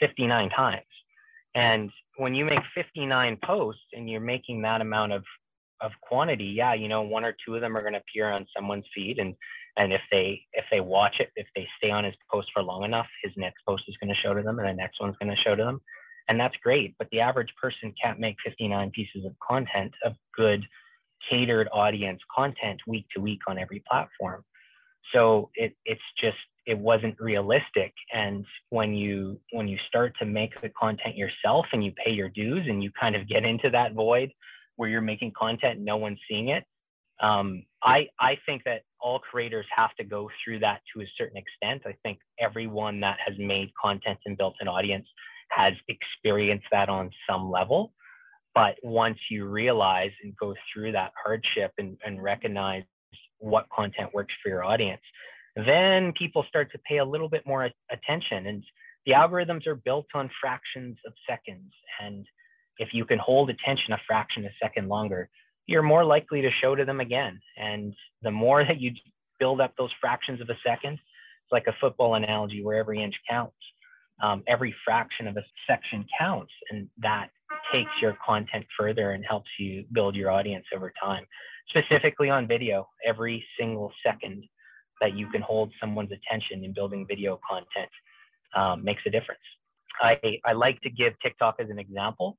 59 0.00 0.50
times. 0.50 0.82
And 1.54 1.90
when 2.16 2.34
you 2.34 2.44
make 2.44 2.60
59 2.74 3.38
posts 3.44 3.82
and 3.92 4.10
you're 4.10 4.20
making 4.20 4.62
that 4.62 4.80
amount 4.80 5.12
of 5.12 5.24
of 5.82 5.92
quantity, 6.00 6.44
yeah, 6.44 6.72
you 6.72 6.88
know, 6.88 7.02
one 7.02 7.24
or 7.24 7.36
two 7.44 7.54
of 7.54 7.60
them 7.60 7.76
are 7.76 7.82
going 7.82 7.92
to 7.92 8.00
appear 8.00 8.30
on 8.30 8.46
someone's 8.56 8.86
feed, 8.94 9.18
and 9.18 9.34
and 9.76 9.92
if 9.92 10.00
they 10.10 10.42
if 10.54 10.64
they 10.70 10.80
watch 10.80 11.16
it, 11.20 11.30
if 11.36 11.46
they 11.54 11.68
stay 11.78 11.90
on 11.90 12.04
his 12.04 12.14
post 12.32 12.48
for 12.52 12.62
long 12.62 12.84
enough, 12.84 13.06
his 13.22 13.32
next 13.36 13.62
post 13.66 13.84
is 13.88 13.96
going 13.98 14.12
to 14.12 14.20
show 14.20 14.34
to 14.34 14.42
them, 14.42 14.58
and 14.58 14.68
the 14.68 14.72
next 14.72 15.00
one's 15.00 15.16
going 15.20 15.34
to 15.34 15.42
show 15.42 15.54
to 15.54 15.64
them, 15.64 15.80
and 16.28 16.38
that's 16.38 16.56
great. 16.62 16.94
But 16.98 17.08
the 17.10 17.20
average 17.20 17.52
person 17.60 17.94
can't 18.02 18.18
make 18.18 18.36
59 18.44 18.90
pieces 18.90 19.24
of 19.24 19.32
content 19.46 19.92
of 20.04 20.14
good 20.34 20.64
catered 21.30 21.68
audience 21.72 22.20
content 22.34 22.80
week 22.86 23.06
to 23.14 23.20
week 23.20 23.40
on 23.48 23.58
every 23.58 23.82
platform. 23.88 24.44
So 25.12 25.50
it 25.54 25.76
it's 25.84 26.00
just 26.20 26.36
it 26.66 26.76
wasn't 26.76 27.14
realistic 27.20 27.92
and 28.12 28.44
when 28.70 28.92
you 28.92 29.40
when 29.52 29.68
you 29.68 29.78
start 29.86 30.12
to 30.18 30.26
make 30.26 30.60
the 30.60 30.68
content 30.70 31.16
yourself 31.16 31.64
and 31.72 31.84
you 31.84 31.92
pay 32.04 32.10
your 32.10 32.28
dues 32.28 32.66
and 32.68 32.82
you 32.82 32.90
kind 33.00 33.14
of 33.14 33.28
get 33.28 33.44
into 33.44 33.70
that 33.70 33.92
void 33.92 34.32
where 34.74 34.88
you're 34.88 35.00
making 35.00 35.32
content 35.38 35.78
no 35.78 35.96
one's 35.96 36.18
seeing 36.28 36.48
it 36.48 36.64
um, 37.20 37.64
I, 37.82 38.08
I 38.20 38.38
think 38.46 38.64
that 38.64 38.82
all 39.00 39.18
creators 39.18 39.66
have 39.74 39.94
to 39.96 40.04
go 40.04 40.28
through 40.44 40.58
that 40.60 40.80
to 40.94 41.02
a 41.02 41.06
certain 41.16 41.36
extent. 41.36 41.82
I 41.86 41.94
think 42.02 42.18
everyone 42.38 43.00
that 43.00 43.18
has 43.24 43.36
made 43.38 43.70
content 43.80 44.18
and 44.26 44.36
built 44.36 44.56
an 44.60 44.68
audience 44.68 45.06
has 45.50 45.74
experienced 45.88 46.66
that 46.72 46.88
on 46.88 47.10
some 47.28 47.50
level. 47.50 47.92
But 48.54 48.76
once 48.82 49.18
you 49.30 49.46
realize 49.46 50.12
and 50.22 50.34
go 50.36 50.54
through 50.72 50.92
that 50.92 51.12
hardship 51.22 51.72
and, 51.78 51.98
and 52.04 52.22
recognize 52.22 52.84
what 53.38 53.66
content 53.74 54.14
works 54.14 54.32
for 54.42 54.48
your 54.48 54.64
audience, 54.64 55.02
then 55.54 56.12
people 56.12 56.44
start 56.48 56.72
to 56.72 56.78
pay 56.88 56.98
a 56.98 57.04
little 57.04 57.28
bit 57.28 57.46
more 57.46 57.70
attention. 57.90 58.46
And 58.46 58.64
the 59.04 59.12
algorithms 59.12 59.66
are 59.66 59.74
built 59.74 60.06
on 60.14 60.30
fractions 60.40 60.96
of 61.06 61.12
seconds. 61.28 61.72
And 62.02 62.26
if 62.78 62.90
you 62.92 63.04
can 63.04 63.18
hold 63.18 63.50
attention 63.50 63.92
a 63.92 63.98
fraction 64.06 64.44
of 64.44 64.50
a 64.50 64.64
second 64.64 64.88
longer, 64.88 65.28
you're 65.66 65.82
more 65.82 66.04
likely 66.04 66.42
to 66.42 66.50
show 66.62 66.74
to 66.74 66.84
them 66.84 67.00
again. 67.00 67.40
And 67.56 67.94
the 68.22 68.30
more 68.30 68.64
that 68.64 68.80
you 68.80 68.92
build 69.38 69.60
up 69.60 69.74
those 69.76 69.90
fractions 70.00 70.40
of 70.40 70.48
a 70.48 70.56
second, 70.64 70.94
it's 70.94 71.52
like 71.52 71.66
a 71.66 71.76
football 71.80 72.14
analogy 72.14 72.62
where 72.64 72.78
every 72.78 73.02
inch 73.02 73.14
counts. 73.28 73.56
Um, 74.22 74.42
every 74.46 74.74
fraction 74.84 75.26
of 75.26 75.36
a 75.36 75.44
section 75.68 76.06
counts, 76.18 76.52
and 76.70 76.88
that 76.98 77.28
takes 77.72 77.90
your 78.00 78.16
content 78.24 78.64
further 78.78 79.12
and 79.12 79.24
helps 79.28 79.50
you 79.58 79.84
build 79.92 80.14
your 80.14 80.30
audience 80.30 80.64
over 80.74 80.92
time. 81.02 81.24
Specifically 81.68 82.30
on 82.30 82.46
video, 82.46 82.88
every 83.04 83.44
single 83.58 83.92
second 84.04 84.44
that 85.00 85.14
you 85.14 85.28
can 85.28 85.42
hold 85.42 85.72
someone's 85.80 86.12
attention 86.12 86.64
in 86.64 86.72
building 86.72 87.06
video 87.06 87.38
content 87.48 87.90
um, 88.54 88.82
makes 88.84 89.02
a 89.06 89.10
difference. 89.10 89.40
I, 90.00 90.18
I 90.44 90.52
like 90.52 90.80
to 90.82 90.90
give 90.90 91.14
TikTok 91.22 91.56
as 91.58 91.68
an 91.70 91.78
example. 91.78 92.38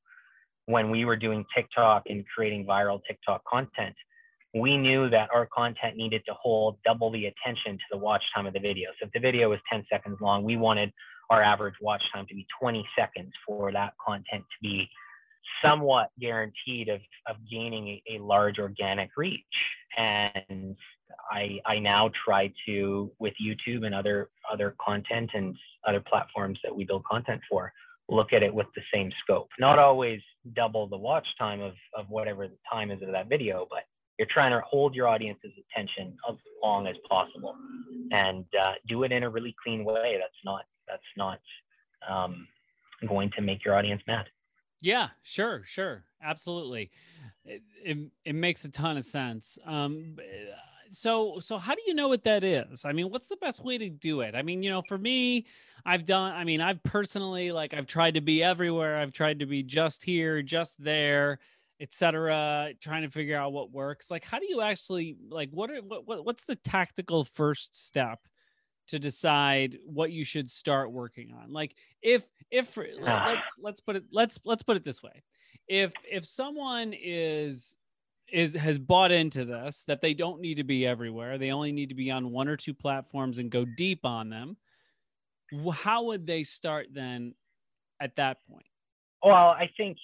When 0.66 0.90
we 0.90 1.06
were 1.06 1.16
doing 1.16 1.46
TikTok 1.56 2.04
and 2.08 2.26
creating 2.28 2.66
viral 2.66 3.02
TikTok 3.08 3.44
content, 3.46 3.96
we 4.54 4.78
knew 4.78 5.10
that 5.10 5.30
our 5.34 5.48
content 5.54 5.98
needed 5.98 6.24
to 6.28 6.34
hold 6.34 6.78
double 6.86 7.12
the 7.12 7.26
attention 7.26 7.78
to 7.78 7.84
the 7.92 7.98
watch 7.98 8.24
time 8.34 8.46
of 8.46 8.54
the 8.54 8.60
video. 8.60 8.90
So 9.00 9.06
if 9.06 9.12
the 9.12 9.20
video 9.20 9.50
was 9.50 9.60
10 9.72 9.86
seconds 9.92 10.18
long, 10.22 10.44
we 10.44 10.58
wanted 10.58 10.92
our 11.30 11.42
average 11.42 11.76
watch 11.82 12.04
time 12.14 12.26
to 12.28 12.36
be 12.36 12.46
20 12.60 12.88
seconds 12.98 13.32
for 13.46 13.72
that 13.72 13.94
content 14.06 14.44
to 14.44 14.58
be 14.62 14.90
somewhat 15.64 16.10
guaranteed 16.20 16.90
of, 16.90 17.02
of 17.28 17.36
gaining 17.50 17.88
a, 17.88 18.16
a 18.16 18.20
large 18.20 18.60
organic 18.60 19.10
reach. 19.18 19.42
And 19.98 20.76
I, 21.32 21.60
I 21.66 21.80
now 21.80 22.12
try 22.26 22.52
to, 22.68 23.12
with 23.20 23.34
YouTube 23.42 23.86
and 23.86 23.96
other, 23.96 24.30
other 24.52 24.76
content 24.86 25.32
and 25.34 25.56
other 25.88 26.02
platforms 26.02 26.60
that 26.64 26.76
we 26.76 26.86
build 26.86 27.04
content 27.06 27.42
for, 27.50 27.72
look 28.10 28.34
at 28.34 28.44
it 28.44 28.54
with 28.54 28.68
the 28.76 28.82
same 28.94 29.12
scope. 29.24 29.50
Not 29.60 29.80
always 29.80 30.22
double 30.56 30.88
the 30.88 30.98
watch 30.98 31.28
time 31.40 31.62
of, 31.62 31.74
of 31.98 32.06
whatever 32.10 32.48
the 32.48 32.58
time 32.72 32.92
is 32.92 33.02
of 33.02 33.12
that 33.12 33.30
video, 33.30 33.68
but 33.70 33.84
you're 34.18 34.28
trying 34.32 34.52
to 34.52 34.62
hold 34.68 34.96
your 34.96 35.08
audience's 35.08 35.52
attention 35.72 36.16
as 36.30 36.36
long 36.64 36.88
as 36.88 36.96
possible 37.08 37.56
and 38.12 38.46
uh, 38.60 38.74
do 38.88 39.04
it 39.04 39.12
in 39.12 39.24
a 39.24 39.30
really 39.30 39.56
clean 39.64 39.84
way. 39.84 40.18
That's 40.20 40.34
not, 40.44 40.64
that's 40.88 41.02
not 41.16 41.40
um, 42.08 42.48
going 43.08 43.32
to 43.36 43.42
make 43.42 43.64
your 43.66 43.76
audience 43.76 44.02
mad. 44.08 44.26
Yeah, 44.82 45.10
sure, 45.24 45.64
sure. 45.66 46.04
Absolutely. 46.22 46.92
It, 47.46 47.62
it, 47.84 47.98
it 48.26 48.36
makes 48.36 48.64
a 48.66 48.70
ton 48.70 48.98
of 48.98 49.06
sense. 49.06 49.58
Um, 49.66 50.18
so 50.90 51.40
so 51.40 51.58
how 51.58 51.76
do 51.76 51.82
you 51.86 51.94
know 51.94 52.08
what 52.08 52.24
that 52.24 52.44
is 52.44 52.86
i 52.86 52.92
mean 52.92 53.10
what's 53.10 53.28
the 53.28 53.38
best 53.38 53.64
way 53.64 53.78
to 53.78 53.90
do 53.90 54.22
it 54.22 54.36
i 54.36 54.42
mean 54.42 54.64
you 54.64 54.70
know 54.70 54.82
for 54.88 54.98
me 54.98 55.46
i've 55.86 56.06
done 56.06 56.34
i 56.34 56.44
mean 56.44 56.62
i've 56.62 56.82
personally 56.84 57.52
like 57.52 57.74
i've 57.74 57.88
tried 57.88 58.14
to 58.14 58.22
be 58.22 58.44
everywhere 58.44 58.98
i've 58.98 59.14
tried 59.14 59.40
to 59.40 59.46
be 59.46 59.64
just 59.64 60.04
here 60.04 60.42
just 60.42 60.82
there 60.82 61.40
etc 61.80 62.74
trying 62.82 63.04
to 63.04 63.10
figure 63.10 63.38
out 63.38 63.54
what 63.54 63.72
works 63.72 64.10
like 64.10 64.26
how 64.26 64.40
do 64.40 64.48
you 64.48 64.62
actually 64.62 65.16
like 65.30 65.50
what 65.52 65.70
are 65.70 65.82
what, 65.82 66.26
what's 66.26 66.46
the 66.46 66.56
tactical 66.56 67.24
first 67.24 67.86
step 67.86 68.20
to 68.88 69.00
decide 69.00 69.78
what 69.86 70.12
you 70.12 70.24
should 70.24 70.50
start 70.50 70.92
working 70.92 71.34
on 71.34 71.52
like 71.52 71.76
if 72.02 72.26
if 72.52 72.78
ah. 73.06 73.26
let's 73.28 73.52
let's 73.60 73.80
put 73.82 73.96
it 73.96 74.04
let's 74.12 74.40
let's 74.46 74.64
put 74.64 74.78
it 74.78 74.84
this 74.84 75.04
way 75.04 75.24
if 75.68 75.92
if 76.10 76.26
someone 76.26 76.94
is 76.94 77.78
is 78.32 78.54
has 78.54 78.78
bought 78.78 79.12
into 79.12 79.46
this 79.46 79.84
that 79.88 80.02
they 80.02 80.14
don't 80.14 80.42
need 80.42 80.56
to 80.56 80.64
be 80.64 80.86
everywhere. 80.86 81.38
They 81.38 81.52
only 81.52 81.72
need 81.72 81.90
to 81.90 81.96
be 81.96 82.12
on 82.12 82.32
one 82.32 82.48
or 82.48 82.58
two 82.58 82.74
platforms 82.74 83.40
and 83.40 83.50
go 83.50 83.66
deep 83.78 84.06
on 84.06 84.30
them. 84.30 84.58
How 85.74 86.04
would 86.04 86.28
they 86.28 86.44
start 86.44 86.88
then 86.92 87.34
at 88.02 88.16
that 88.18 88.40
point? 88.50 88.66
Well, 89.24 89.34
I 89.34 89.70
think 89.78 89.98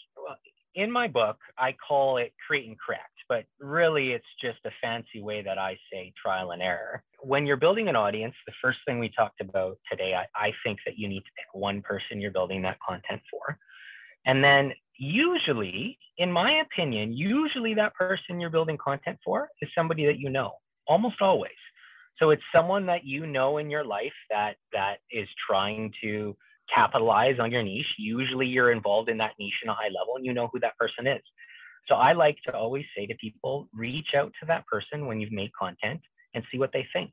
in 0.75 0.89
my 0.89 1.07
book, 1.07 1.37
I 1.57 1.75
call 1.85 2.17
it 2.17 2.33
create 2.45 2.67
and 2.67 2.77
correct, 2.79 3.12
but 3.29 3.45
really 3.59 4.11
it's 4.11 4.25
just 4.41 4.59
a 4.65 4.71
fancy 4.81 5.21
way 5.21 5.41
that 5.41 5.57
I 5.57 5.77
say 5.91 6.13
trial 6.21 6.51
and 6.51 6.61
error. 6.61 7.03
When 7.21 7.45
you're 7.45 7.57
building 7.57 7.87
an 7.87 7.95
audience, 7.95 8.35
the 8.45 8.53
first 8.61 8.79
thing 8.85 8.99
we 8.99 9.09
talked 9.09 9.41
about 9.41 9.77
today, 9.89 10.13
I, 10.15 10.25
I 10.35 10.51
think 10.65 10.79
that 10.85 10.97
you 10.97 11.07
need 11.07 11.21
to 11.21 11.31
pick 11.37 11.47
one 11.53 11.81
person 11.81 12.21
you're 12.21 12.31
building 12.31 12.61
that 12.63 12.77
content 12.87 13.21
for. 13.29 13.57
And 14.25 14.43
then 14.43 14.73
usually, 14.97 15.97
in 16.17 16.31
my 16.31 16.61
opinion, 16.61 17.13
usually 17.13 17.73
that 17.75 17.93
person 17.95 18.39
you're 18.39 18.49
building 18.49 18.77
content 18.77 19.17
for 19.23 19.49
is 19.61 19.69
somebody 19.75 20.05
that 20.05 20.19
you 20.19 20.29
know, 20.29 20.53
almost 20.87 21.21
always. 21.21 21.51
So 22.19 22.29
it's 22.29 22.43
someone 22.53 22.85
that 22.85 23.05
you 23.05 23.25
know 23.25 23.57
in 23.57 23.69
your 23.69 23.83
life 23.83 24.13
that 24.29 24.55
that 24.71 24.97
is 25.11 25.27
trying 25.47 25.91
to 26.03 26.35
capitalize 26.73 27.39
on 27.39 27.51
your 27.51 27.63
niche. 27.63 27.85
Usually 27.97 28.45
you're 28.45 28.71
involved 28.71 29.09
in 29.09 29.17
that 29.17 29.31
niche 29.39 29.59
in 29.63 29.69
a 29.69 29.73
high 29.73 29.89
level 29.89 30.15
and 30.15 30.25
you 30.25 30.33
know 30.33 30.49
who 30.51 30.59
that 30.59 30.77
person 30.77 31.07
is. 31.07 31.21
So 31.87 31.95
I 31.95 32.13
like 32.13 32.37
to 32.45 32.53
always 32.53 32.85
say 32.95 33.05
to 33.05 33.15
people, 33.15 33.67
reach 33.73 34.09
out 34.15 34.31
to 34.39 34.45
that 34.47 34.65
person 34.67 35.05
when 35.05 35.19
you've 35.19 35.31
made 35.31 35.51
content 35.59 36.01
and 36.33 36.43
see 36.51 36.57
what 36.57 36.71
they 36.73 36.87
think. 36.93 37.11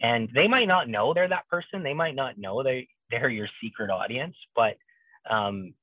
And 0.00 0.28
they 0.34 0.48
might 0.48 0.68
not 0.68 0.88
know 0.88 1.12
they're 1.12 1.28
that 1.28 1.48
person. 1.48 1.82
They 1.82 1.94
might 1.94 2.14
not 2.14 2.38
know 2.38 2.62
they 2.62 2.88
they're 3.10 3.30
your 3.30 3.48
secret 3.62 3.90
audience, 3.90 4.36
but 4.54 4.76
um, 5.28 5.74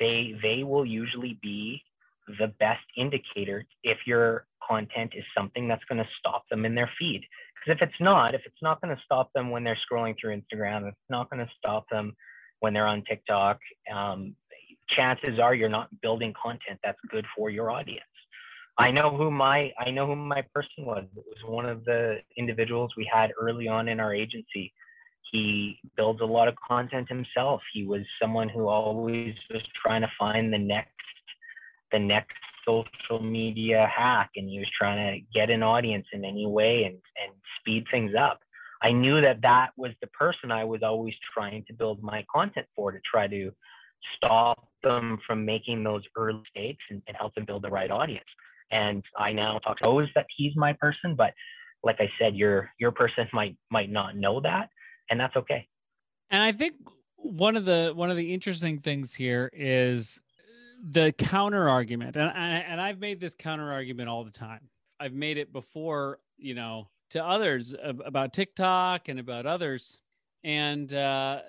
they 0.00 0.34
they 0.42 0.64
will 0.64 0.84
usually 0.84 1.38
be 1.42 1.82
the 2.38 2.48
best 2.58 2.84
indicator 2.96 3.64
if 3.82 3.98
your 4.06 4.46
content 4.68 5.12
is 5.16 5.24
something 5.36 5.66
that's 5.68 5.84
going 5.84 5.98
to 5.98 6.08
stop 6.18 6.44
them 6.50 6.64
in 6.64 6.74
their 6.74 6.90
feed. 6.98 7.22
Because 7.54 7.80
if 7.80 7.88
it's 7.88 8.00
not, 8.00 8.34
if 8.34 8.42
it's 8.44 8.62
not 8.62 8.80
going 8.80 8.94
to 8.94 9.02
stop 9.04 9.32
them 9.32 9.50
when 9.50 9.64
they're 9.64 9.78
scrolling 9.90 10.14
through 10.20 10.36
Instagram, 10.36 10.88
it's 10.88 10.96
not 11.08 11.30
going 11.30 11.44
to 11.44 11.52
stop 11.58 11.88
them 11.90 12.14
when 12.60 12.74
they're 12.74 12.86
on 12.86 13.04
TikTok, 13.04 13.58
um, 13.92 14.34
chances 14.94 15.38
are 15.38 15.54
you're 15.54 15.68
not 15.68 15.88
building 16.00 16.32
content 16.40 16.78
that's 16.82 16.98
good 17.10 17.26
for 17.36 17.50
your 17.50 17.70
audience. 17.70 18.02
I 18.78 18.90
know 18.90 19.10
who 19.16 19.30
my 19.30 19.72
I 19.78 19.90
know 19.90 20.06
who 20.06 20.16
my 20.16 20.42
person 20.54 20.84
was. 20.84 21.04
It 21.16 21.24
was 21.26 21.38
one 21.44 21.66
of 21.66 21.84
the 21.84 22.18
individuals 22.36 22.92
we 22.96 23.10
had 23.12 23.32
early 23.40 23.66
on 23.68 23.88
in 23.88 24.00
our 24.00 24.14
agency 24.14 24.72
he 25.30 25.78
builds 25.96 26.20
a 26.20 26.24
lot 26.24 26.48
of 26.48 26.54
content 26.56 27.08
himself. 27.08 27.60
He 27.72 27.84
was 27.84 28.02
someone 28.20 28.48
who 28.48 28.68
always 28.68 29.34
was 29.50 29.62
trying 29.84 30.02
to 30.02 30.10
find 30.18 30.52
the 30.52 30.58
next 30.58 30.92
the 31.92 31.98
next 31.98 32.36
social 32.66 33.22
media 33.22 33.90
hack 33.94 34.30
and 34.36 34.48
he 34.48 34.58
was 34.58 34.68
trying 34.78 35.14
to 35.14 35.26
get 35.32 35.48
an 35.48 35.62
audience 35.62 36.06
in 36.12 36.24
any 36.24 36.46
way 36.46 36.84
and 36.84 36.96
and 37.22 37.32
speed 37.60 37.84
things 37.90 38.12
up. 38.18 38.40
I 38.82 38.92
knew 38.92 39.20
that 39.20 39.42
that 39.42 39.70
was 39.76 39.92
the 40.00 40.06
person 40.08 40.52
I 40.52 40.64
was 40.64 40.82
always 40.82 41.14
trying 41.34 41.64
to 41.66 41.72
build 41.72 42.02
my 42.02 42.24
content 42.32 42.66
for 42.76 42.92
to 42.92 43.00
try 43.04 43.26
to 43.26 43.50
stop 44.16 44.67
them 44.82 45.18
from 45.26 45.44
making 45.44 45.82
those 45.84 46.02
early 46.16 46.40
mistakes 46.40 46.84
and, 46.90 47.02
and 47.06 47.16
help 47.16 47.34
them 47.34 47.44
build 47.44 47.62
the 47.62 47.70
right 47.70 47.90
audience. 47.90 48.28
And 48.70 49.02
I 49.16 49.32
now 49.32 49.58
talk 49.58 49.78
to 49.78 49.88
those 49.88 50.08
that 50.14 50.26
he's 50.36 50.52
my 50.56 50.74
person, 50.74 51.14
but 51.14 51.32
like 51.82 51.96
I 52.00 52.10
said, 52.18 52.34
your 52.34 52.70
your 52.78 52.92
person 52.92 53.26
might 53.32 53.56
might 53.70 53.90
not 53.90 54.16
know 54.16 54.40
that 54.40 54.68
and 55.10 55.18
that's 55.18 55.36
okay. 55.36 55.66
And 56.30 56.42
I 56.42 56.52
think 56.52 56.74
one 57.16 57.56
of 57.56 57.64
the 57.64 57.92
one 57.94 58.10
of 58.10 58.16
the 58.16 58.32
interesting 58.32 58.78
things 58.80 59.14
here 59.14 59.50
is 59.52 60.20
the 60.90 61.12
counter 61.12 61.68
argument, 61.68 62.16
and 62.16 62.30
I, 62.30 62.46
and 62.68 62.80
I've 62.80 62.98
made 62.98 63.20
this 63.20 63.34
counter 63.34 63.72
argument 63.72 64.08
all 64.08 64.24
the 64.24 64.30
time. 64.30 64.68
I've 65.00 65.12
made 65.12 65.38
it 65.38 65.52
before, 65.52 66.18
you 66.36 66.54
know, 66.54 66.88
to 67.10 67.24
others 67.24 67.74
about 67.82 68.32
TikTok 68.32 69.08
and 69.08 69.18
about 69.18 69.46
others, 69.46 70.00
and 70.44 70.92
uh, 70.92 71.40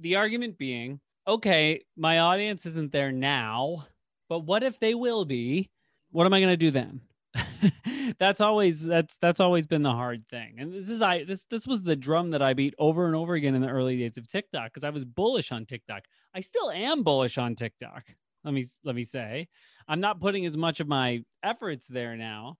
the 0.00 0.16
argument 0.16 0.58
being, 0.58 1.00
okay, 1.26 1.84
my 1.96 2.20
audience 2.20 2.66
isn't 2.66 2.92
there 2.92 3.12
now, 3.12 3.86
but 4.28 4.40
what 4.40 4.62
if 4.62 4.78
they 4.78 4.94
will 4.94 5.24
be? 5.24 5.70
What 6.10 6.26
am 6.26 6.32
I 6.32 6.40
going 6.40 6.52
to 6.52 6.56
do 6.56 6.70
then? 6.70 7.00
that's 8.18 8.40
always 8.40 8.82
that's 8.82 9.18
that's 9.18 9.40
always 9.40 9.66
been 9.66 9.82
the 9.82 9.92
hard 9.92 10.26
thing. 10.28 10.56
And 10.58 10.72
this 10.72 10.88
is 10.88 11.02
I 11.02 11.24
this 11.24 11.44
this 11.44 11.66
was 11.66 11.82
the 11.82 11.96
drum 11.96 12.30
that 12.30 12.42
I 12.42 12.54
beat 12.54 12.74
over 12.78 13.06
and 13.06 13.14
over 13.14 13.34
again 13.34 13.54
in 13.54 13.62
the 13.62 13.68
early 13.68 13.98
days 13.98 14.16
of 14.16 14.26
TikTok 14.26 14.72
because 14.72 14.84
I 14.84 14.90
was 14.90 15.04
bullish 15.04 15.52
on 15.52 15.66
TikTok. 15.66 16.04
I 16.34 16.40
still 16.40 16.70
am 16.70 17.02
bullish 17.02 17.38
on 17.38 17.54
TikTok. 17.54 18.04
Let 18.44 18.54
me 18.54 18.64
let 18.84 18.94
me 18.94 19.04
say, 19.04 19.48
I'm 19.88 20.00
not 20.00 20.20
putting 20.20 20.46
as 20.46 20.56
much 20.56 20.80
of 20.80 20.88
my 20.88 21.24
efforts 21.42 21.86
there 21.86 22.16
now, 22.16 22.56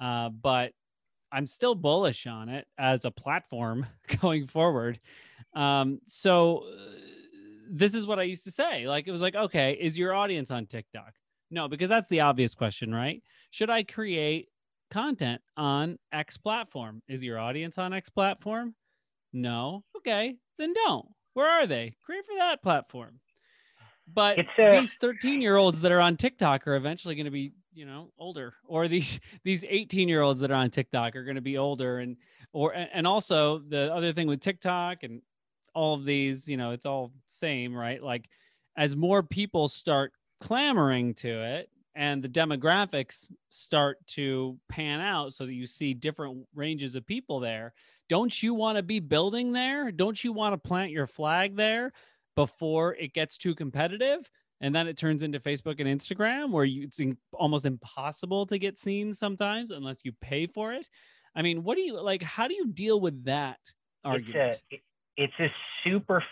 uh, 0.00 0.30
but 0.30 0.72
I'm 1.30 1.46
still 1.46 1.74
bullish 1.74 2.26
on 2.26 2.48
it 2.48 2.66
as 2.78 3.04
a 3.04 3.10
platform 3.10 3.86
going 4.22 4.46
forward. 4.46 4.98
Um, 5.54 6.00
so 6.06 6.64
uh, 6.66 7.05
this 7.70 7.94
is 7.94 8.06
what 8.06 8.18
I 8.18 8.24
used 8.24 8.44
to 8.44 8.50
say. 8.50 8.88
Like 8.88 9.06
it 9.06 9.12
was 9.12 9.22
like, 9.22 9.34
okay, 9.34 9.76
is 9.80 9.98
your 9.98 10.14
audience 10.14 10.50
on 10.50 10.66
TikTok? 10.66 11.12
No, 11.50 11.68
because 11.68 11.88
that's 11.88 12.08
the 12.08 12.20
obvious 12.20 12.54
question, 12.54 12.94
right? 12.94 13.22
Should 13.50 13.70
I 13.70 13.82
create 13.84 14.48
content 14.90 15.40
on 15.56 15.98
X 16.12 16.36
platform? 16.36 17.02
Is 17.08 17.22
your 17.24 17.38
audience 17.38 17.78
on 17.78 17.92
X 17.92 18.08
platform? 18.08 18.74
No. 19.32 19.84
Okay, 19.98 20.36
then 20.58 20.72
don't. 20.72 21.06
Where 21.34 21.48
are 21.48 21.66
they? 21.66 21.94
Create 22.04 22.24
for 22.26 22.38
that 22.38 22.62
platform. 22.62 23.20
But 24.12 24.38
a- 24.38 24.80
these 24.80 24.94
13 24.94 25.40
year 25.40 25.56
olds 25.56 25.80
that 25.82 25.92
are 25.92 26.00
on 26.00 26.16
TikTok 26.16 26.66
are 26.66 26.76
eventually 26.76 27.14
going 27.14 27.26
to 27.26 27.30
be, 27.30 27.52
you 27.74 27.84
know, 27.86 28.10
older, 28.18 28.54
or 28.66 28.88
these 28.88 29.20
these 29.44 29.64
18 29.68 30.08
year 30.08 30.22
olds 30.22 30.40
that 30.40 30.50
are 30.50 30.54
on 30.54 30.70
TikTok 30.70 31.16
are 31.16 31.24
going 31.24 31.36
to 31.36 31.42
be 31.42 31.58
older, 31.58 31.98
and 31.98 32.16
or 32.52 32.72
and 32.72 33.06
also 33.06 33.58
the 33.58 33.92
other 33.92 34.12
thing 34.12 34.28
with 34.28 34.40
TikTok 34.40 35.02
and 35.02 35.20
all 35.76 35.94
of 35.94 36.04
these, 36.04 36.48
you 36.48 36.56
know, 36.56 36.72
it's 36.72 36.86
all 36.86 37.12
same, 37.26 37.74
right? 37.74 38.02
Like 38.02 38.28
as 38.76 38.96
more 38.96 39.22
people 39.22 39.68
start 39.68 40.12
clamoring 40.40 41.14
to 41.14 41.28
it 41.28 41.70
and 41.94 42.22
the 42.22 42.28
demographics 42.28 43.28
start 43.48 43.98
to 44.06 44.58
pan 44.68 45.00
out 45.00 45.32
so 45.32 45.46
that 45.46 45.54
you 45.54 45.66
see 45.66 45.94
different 45.94 46.46
ranges 46.54 46.96
of 46.96 47.06
people 47.06 47.40
there 47.40 47.72
don't 48.08 48.42
you 48.42 48.54
want 48.54 48.76
to 48.76 48.82
be 48.82 49.00
building 49.00 49.52
there? 49.52 49.90
Don't 49.90 50.22
you 50.22 50.32
want 50.32 50.52
to 50.52 50.68
plant 50.68 50.92
your 50.92 51.06
flag 51.06 51.56
there 51.56 51.92
before 52.36 52.94
it 52.94 53.12
gets 53.14 53.36
too 53.36 53.54
competitive? 53.54 54.30
And 54.60 54.74
then 54.74 54.86
it 54.86 54.96
turns 54.96 55.22
into 55.22 55.38
facebook 55.38 55.80
and 55.80 56.00
instagram 56.00 56.50
where 56.50 56.64
you, 56.64 56.84
it's 56.84 56.98
in, 56.98 57.18
almost 57.34 57.66
impossible 57.66 58.46
to 58.46 58.58
get 58.58 58.78
seen 58.78 59.12
sometimes 59.12 59.70
unless 59.70 60.04
you 60.04 60.12
pay 60.20 60.46
for 60.46 60.72
it. 60.72 60.88
I 61.34 61.42
mean 61.42 61.62
what 61.62 61.76
do 61.76 61.82
you 61.82 62.00
like 62.00 62.22
how 62.22 62.48
do 62.48 62.54
you 62.54 62.68
deal 62.68 62.98
with 62.98 63.24
that 63.24 63.58
argument 64.04 64.52
it's 64.52 64.62
a, 64.72 64.82
it's 65.16 65.32
a 65.40 65.48
super 65.84 66.22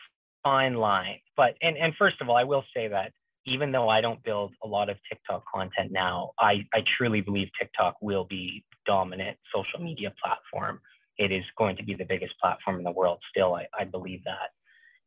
fine 0.43 0.75
line 0.75 1.19
but 1.37 1.55
and 1.63 1.77
and 1.77 1.95
first 1.99 2.21
of 2.21 2.29
all 2.29 2.37
i 2.37 2.45
will 2.45 2.65
say 2.75 2.89
that 2.89 3.13
even 3.47 3.73
though 3.73 3.89
I 3.89 4.01
don't 4.01 4.23
build 4.23 4.55
a 4.63 4.69
lot 4.69 4.89
of 4.89 4.97
TikTok 5.09 5.45
content 5.53 5.93
now, 5.93 6.31
I, 6.39 6.67
I 6.73 6.83
truly 6.97 7.21
believe 7.21 7.49
TikTok 7.59 7.97
will 8.01 8.25
be 8.25 8.65
dominant 8.87 9.37
social 9.55 9.79
mm-hmm. 9.79 9.87
media 9.87 10.15
platform. 10.23 10.81
It 11.19 11.31
is 11.31 11.45
going 11.57 11.77
to 11.77 11.85
be 11.85 11.95
the 11.95 12.05
biggest 12.05 12.35
platform 12.41 12.79
in 12.79 12.85
the 12.85 12.91
world 12.91 13.19
still. 13.31 13.55
I, 13.55 13.67
I 13.79 13.85
believe 13.85 14.25
that. 14.25 14.51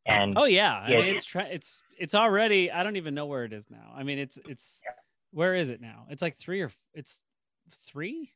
And 0.06 0.38
oh 0.38 0.44
yeah, 0.44 0.72
I 0.74 0.88
mean, 0.88 1.04
it's 1.04 1.24
tra- 1.24 1.48
it's 1.50 1.82
it's 1.98 2.14
already. 2.14 2.70
I 2.70 2.82
don't 2.82 2.96
even 2.96 3.14
know 3.14 3.26
where 3.26 3.44
it 3.44 3.52
is 3.52 3.66
now. 3.68 3.92
I 3.94 4.04
mean, 4.04 4.18
it's 4.18 4.38
it's 4.48 4.80
yeah. 4.82 4.92
where 5.32 5.54
is 5.54 5.68
it 5.68 5.82
now? 5.82 6.06
It's 6.08 6.22
like 6.22 6.38
three 6.38 6.62
or 6.62 6.70
it's 6.94 7.24
three. 7.84 8.32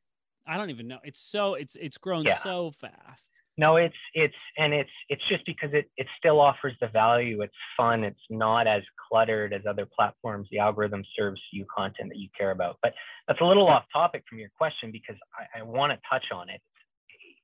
I 0.46 0.58
don't 0.58 0.68
even 0.68 0.86
know. 0.86 0.98
It's 1.02 1.20
so 1.20 1.54
it's 1.54 1.74
it's 1.76 1.96
grown 1.96 2.24
yeah. 2.24 2.36
so 2.36 2.72
fast 2.72 3.30
no 3.58 3.76
it's 3.76 3.94
it's 4.14 4.34
and 4.58 4.72
it's 4.72 4.90
it's 5.08 5.22
just 5.28 5.44
because 5.44 5.70
it 5.72 5.90
it 5.96 6.06
still 6.18 6.40
offers 6.40 6.74
the 6.80 6.88
value. 6.88 7.42
It's 7.42 7.54
fun. 7.76 8.04
It's 8.04 8.20
not 8.30 8.66
as 8.66 8.82
cluttered 9.08 9.52
as 9.52 9.62
other 9.68 9.86
platforms. 9.86 10.48
The 10.50 10.58
algorithm 10.58 11.04
serves 11.16 11.40
you 11.52 11.66
content 11.74 12.08
that 12.10 12.18
you 12.18 12.28
care 12.38 12.50
about. 12.50 12.78
But 12.82 12.94
that's 13.28 13.40
a 13.40 13.44
little 13.44 13.68
off 13.68 13.84
topic 13.92 14.24
from 14.28 14.38
your 14.38 14.50
question 14.56 14.90
because 14.90 15.16
i, 15.38 15.60
I 15.60 15.62
want 15.62 15.92
to 15.92 15.98
touch 16.08 16.26
on 16.34 16.48
it 16.48 16.60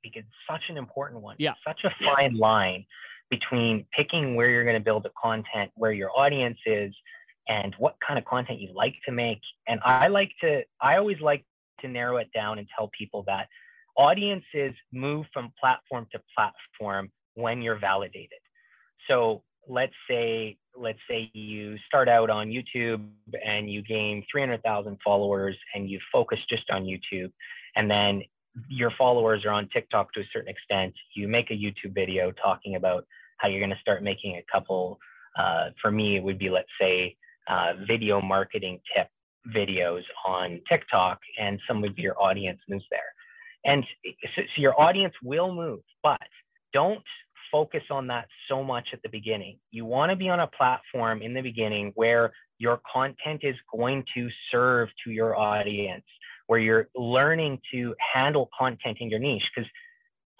because 0.02 0.20
it's 0.20 0.50
such 0.50 0.62
an 0.70 0.76
important 0.76 1.22
one. 1.22 1.36
Yeah. 1.38 1.54
Such 1.66 1.80
a 1.84 1.90
fine 2.04 2.36
yeah. 2.36 2.40
line 2.40 2.84
between 3.30 3.84
picking 3.94 4.34
where 4.36 4.48
you're 4.48 4.64
going 4.64 4.78
to 4.78 4.84
build 4.84 5.02
the 5.02 5.12
content 5.20 5.70
where 5.74 5.92
your 5.92 6.10
audience 6.18 6.58
is 6.64 6.94
and 7.48 7.74
what 7.78 7.96
kind 8.06 8.18
of 8.18 8.24
content 8.24 8.60
you 8.60 8.72
like 8.74 8.94
to 9.06 9.12
make. 9.12 9.40
And 9.66 9.80
i 9.84 10.08
like 10.08 10.30
to 10.40 10.62
i 10.80 10.96
always 10.96 11.20
like 11.20 11.44
to 11.80 11.88
narrow 11.88 12.16
it 12.16 12.28
down 12.34 12.58
and 12.58 12.66
tell 12.76 12.90
people 12.96 13.24
that 13.26 13.48
audiences 13.98 14.72
move 14.92 15.26
from 15.32 15.52
platform 15.60 16.06
to 16.12 16.20
platform 16.34 17.10
when 17.34 17.60
you're 17.60 17.78
validated. 17.78 18.38
So 19.08 19.42
let's 19.68 19.92
say 20.08 20.56
let's 20.76 20.98
say 21.10 21.30
you 21.34 21.76
start 21.86 22.08
out 22.08 22.30
on 22.30 22.48
YouTube 22.48 23.04
and 23.44 23.68
you 23.68 23.82
gain 23.82 24.24
300,000 24.30 24.96
followers 25.04 25.56
and 25.74 25.90
you 25.90 25.98
focus 26.12 26.38
just 26.48 26.70
on 26.70 26.84
YouTube 26.84 27.32
and 27.76 27.90
then 27.90 28.22
your 28.68 28.92
followers 28.96 29.44
are 29.44 29.50
on 29.50 29.68
TikTok 29.72 30.12
to 30.12 30.20
a 30.20 30.24
certain 30.32 30.48
extent. 30.48 30.94
You 31.14 31.28
make 31.28 31.50
a 31.50 31.54
YouTube 31.54 31.94
video 31.94 32.32
talking 32.32 32.76
about 32.76 33.04
how 33.38 33.48
you're 33.48 33.60
going 33.60 33.70
to 33.70 33.80
start 33.80 34.02
making 34.02 34.36
a 34.36 34.44
couple. 34.50 34.98
Uh, 35.38 35.70
for 35.80 35.90
me, 35.90 36.16
it 36.16 36.22
would 36.22 36.38
be 36.38 36.50
let's 36.50 36.68
say 36.80 37.16
uh, 37.48 37.74
video 37.86 38.20
marketing 38.20 38.80
tip 38.94 39.08
videos 39.54 40.02
on 40.26 40.60
TikTok, 40.68 41.18
and 41.40 41.60
some 41.66 41.84
of 41.84 41.98
your 41.98 42.20
audience 42.20 42.58
moves 42.68 42.84
there. 42.90 43.00
And 43.64 43.84
so, 44.36 44.42
so 44.42 44.60
your 44.62 44.80
audience 44.80 45.14
will 45.22 45.52
move, 45.52 45.80
but 46.02 46.20
don't 46.72 47.02
focus 47.50 47.82
on 47.90 48.06
that 48.08 48.26
so 48.48 48.62
much 48.62 48.88
at 48.92 49.02
the 49.02 49.08
beginning. 49.08 49.58
You 49.70 49.84
want 49.84 50.10
to 50.10 50.16
be 50.16 50.28
on 50.28 50.40
a 50.40 50.46
platform 50.46 51.22
in 51.22 51.34
the 51.34 51.40
beginning 51.40 51.92
where 51.94 52.32
your 52.58 52.80
content 52.92 53.40
is 53.42 53.56
going 53.74 54.04
to 54.14 54.28
serve 54.50 54.88
to 55.04 55.10
your 55.10 55.36
audience, 55.36 56.04
where 56.46 56.58
you're 56.58 56.88
learning 56.94 57.60
to 57.72 57.94
handle 58.14 58.50
content 58.58 58.98
in 59.00 59.08
your 59.08 59.20
niche. 59.20 59.48
Because 59.54 59.70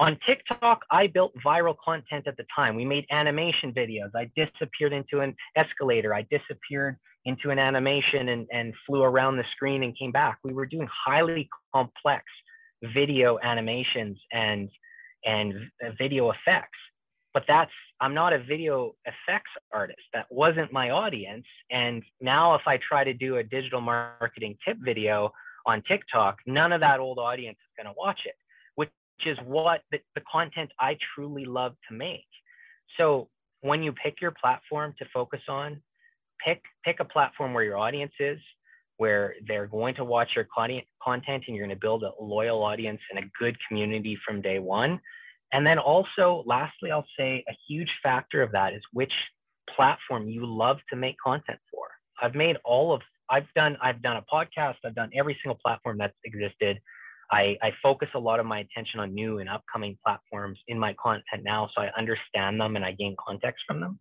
on 0.00 0.18
TikTok, 0.26 0.83
I 0.90 1.09
built 1.09 1.33
viral 1.44 1.74
content 1.85 2.26
at 2.26 2.37
the 2.37 2.44
time. 2.54 2.76
We 2.76 2.85
made 2.85 3.04
animation 3.11 3.72
videos. 3.72 4.11
I 4.14 4.31
disappeared 4.37 4.92
into 4.92 5.20
an 5.20 5.35
escalator. 5.57 6.14
I 6.14 6.26
disappeared 6.31 6.96
into 7.24 7.50
an 7.50 7.59
animation 7.59 8.28
and, 8.28 8.46
and 8.52 8.74
flew 8.87 9.02
around 9.02 9.37
the 9.37 9.44
screen 9.52 9.83
and 9.83 9.96
came 9.98 10.12
back. 10.12 10.38
We 10.44 10.52
were 10.52 10.66
doing 10.66 10.88
highly 11.07 11.48
complex 11.74 12.24
video 12.95 13.38
animations 13.43 14.19
and 14.33 14.69
and 15.25 15.55
video 15.99 16.31
effects. 16.31 16.79
But 17.35 17.45
that's 17.47 17.71
i'm 18.01 18.14
not 18.14 18.33
a 18.33 18.38
video 18.38 18.95
effects 19.05 19.51
artist. 19.73 20.03
That 20.14 20.27
wasn't 20.31 20.73
my 20.73 20.91
audience. 20.91 21.47
And 21.71 22.03
now 22.21 22.55
if 22.55 22.62
i 22.67 22.79
try 22.88 23.05
to 23.05 23.14
do 23.14 23.37
a 23.37 23.43
digital 23.43 23.81
marketing 23.81 24.57
tip 24.67 24.77
video 24.81 25.33
on 25.67 25.83
tiktok 25.83 26.38
none 26.47 26.73
of 26.73 26.81
that 26.81 26.99
old 26.99 27.19
audience 27.19 27.59
is 27.59 27.73
going 27.77 27.93
to 27.93 27.99
watch 27.99 28.21
it 28.25 28.37
which 28.77 28.91
is 29.27 29.37
what 29.45 29.83
the, 29.91 29.99
the 30.14 30.23
content 30.31 30.71
i 30.79 30.97
truly 31.14 31.45
love 31.45 31.75
to 31.88 31.95
make. 31.95 32.27
So 32.97 33.29
when 33.61 33.83
you 33.83 33.93
pick 33.93 34.21
your 34.21 34.31
platform 34.31 34.95
to 34.99 35.05
focus 35.12 35.41
on 35.49 35.83
pick 36.45 36.62
pick 36.85 37.01
a 37.01 37.05
platform 37.05 37.53
where 37.53 37.64
your 37.64 37.77
audience 37.77 38.12
is 38.21 38.38
where 38.98 39.34
they're 39.46 39.66
going 39.66 39.94
to 39.94 40.04
watch 40.04 40.28
your 40.37 40.46
content 40.54 41.44
and 41.46 41.56
you're 41.56 41.66
going 41.66 41.76
to 41.76 41.80
build 41.80 42.02
a 42.02 42.12
loyal 42.20 42.62
audience 42.62 43.00
and 43.11 43.24
a 43.24 43.28
good 43.40 43.56
community 43.66 44.18
from 44.26 44.42
day 44.42 44.58
one. 44.58 45.00
And 45.52 45.66
then 45.66 45.78
also, 45.78 46.42
lastly, 46.46 46.90
I'll 46.90 47.06
say 47.18 47.42
a 47.48 47.52
huge 47.68 47.90
factor 48.02 48.42
of 48.42 48.52
that 48.52 48.74
is 48.74 48.82
which 48.92 49.12
platform 49.74 50.28
you 50.28 50.44
love 50.44 50.78
to 50.90 50.96
make 50.96 51.16
content 51.24 51.58
for. 51.72 51.87
I've 52.20 52.34
made 52.34 52.56
all 52.64 52.92
of 52.92 53.00
I've 53.30 53.46
done 53.54 53.76
I've 53.82 54.02
done 54.02 54.16
a 54.16 54.24
podcast, 54.32 54.76
I've 54.84 54.94
done 54.94 55.11
every 55.16 55.38
single 55.42 55.58
platform 55.64 55.98
that's 55.98 56.16
existed. 56.24 56.78
I, 57.30 57.58
I 57.62 57.72
focus 57.82 58.08
a 58.14 58.18
lot 58.18 58.40
of 58.40 58.46
my 58.46 58.61
attention 58.61 59.00
on 59.00 59.14
new 59.14 59.38
and 59.38 59.50
upcoming 59.50 59.98
platforms 60.04 60.58
in 60.66 60.78
my 60.78 60.94
content 60.94 61.42
now, 61.44 61.68
so 61.74 61.82
I 61.82 61.90
understand 61.96 62.58
them 62.58 62.74
and 62.76 62.84
I 62.84 62.92
gain 62.92 63.16
context 63.24 63.64
from 63.66 63.80
them. 63.80 64.00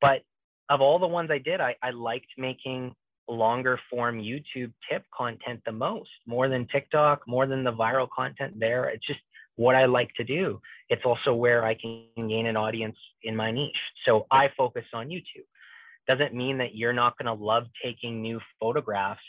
But 0.00 0.22
of 0.70 0.80
all 0.80 0.98
the 0.98 1.06
ones 1.06 1.30
I 1.30 1.36
did, 1.36 1.60
I, 1.60 1.76
I 1.82 1.90
liked 1.90 2.28
making 2.38 2.94
longer 3.32 3.78
form 3.90 4.18
YouTube 4.20 4.72
tip 4.90 5.04
content 5.16 5.60
the 5.66 5.72
most, 5.72 6.10
more 6.26 6.48
than 6.48 6.66
TikTok, 6.68 7.26
more 7.26 7.46
than 7.46 7.64
the 7.64 7.72
viral 7.72 8.08
content 8.08 8.58
there. 8.58 8.88
It's 8.88 9.06
just 9.06 9.20
what 9.56 9.74
I 9.74 9.84
like 9.86 10.12
to 10.14 10.24
do. 10.24 10.60
It's 10.88 11.02
also 11.04 11.34
where 11.34 11.64
I 11.64 11.74
can 11.74 12.06
gain 12.16 12.46
an 12.46 12.56
audience 12.56 12.96
in 13.22 13.36
my 13.36 13.50
niche. 13.50 13.76
So 14.06 14.26
I 14.30 14.50
focus 14.56 14.84
on 14.92 15.08
YouTube. 15.08 15.46
Doesn't 16.08 16.34
mean 16.34 16.58
that 16.58 16.74
you're 16.74 16.92
not 16.92 17.16
going 17.18 17.26
to 17.26 17.44
love 17.44 17.64
taking 17.82 18.22
new 18.22 18.40
photographs 18.58 19.22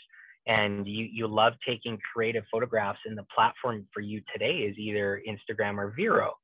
and 0.46 0.86
you, 0.86 1.08
you 1.10 1.26
love 1.26 1.54
taking 1.66 1.98
creative 2.12 2.44
photographs 2.50 2.98
and 3.06 3.16
the 3.16 3.24
platform 3.34 3.86
for 3.92 4.00
you 4.00 4.20
today 4.32 4.58
is 4.58 4.76
either 4.76 5.22
Instagram 5.28 5.78
or 5.78 5.94
Vero. 5.96 6.34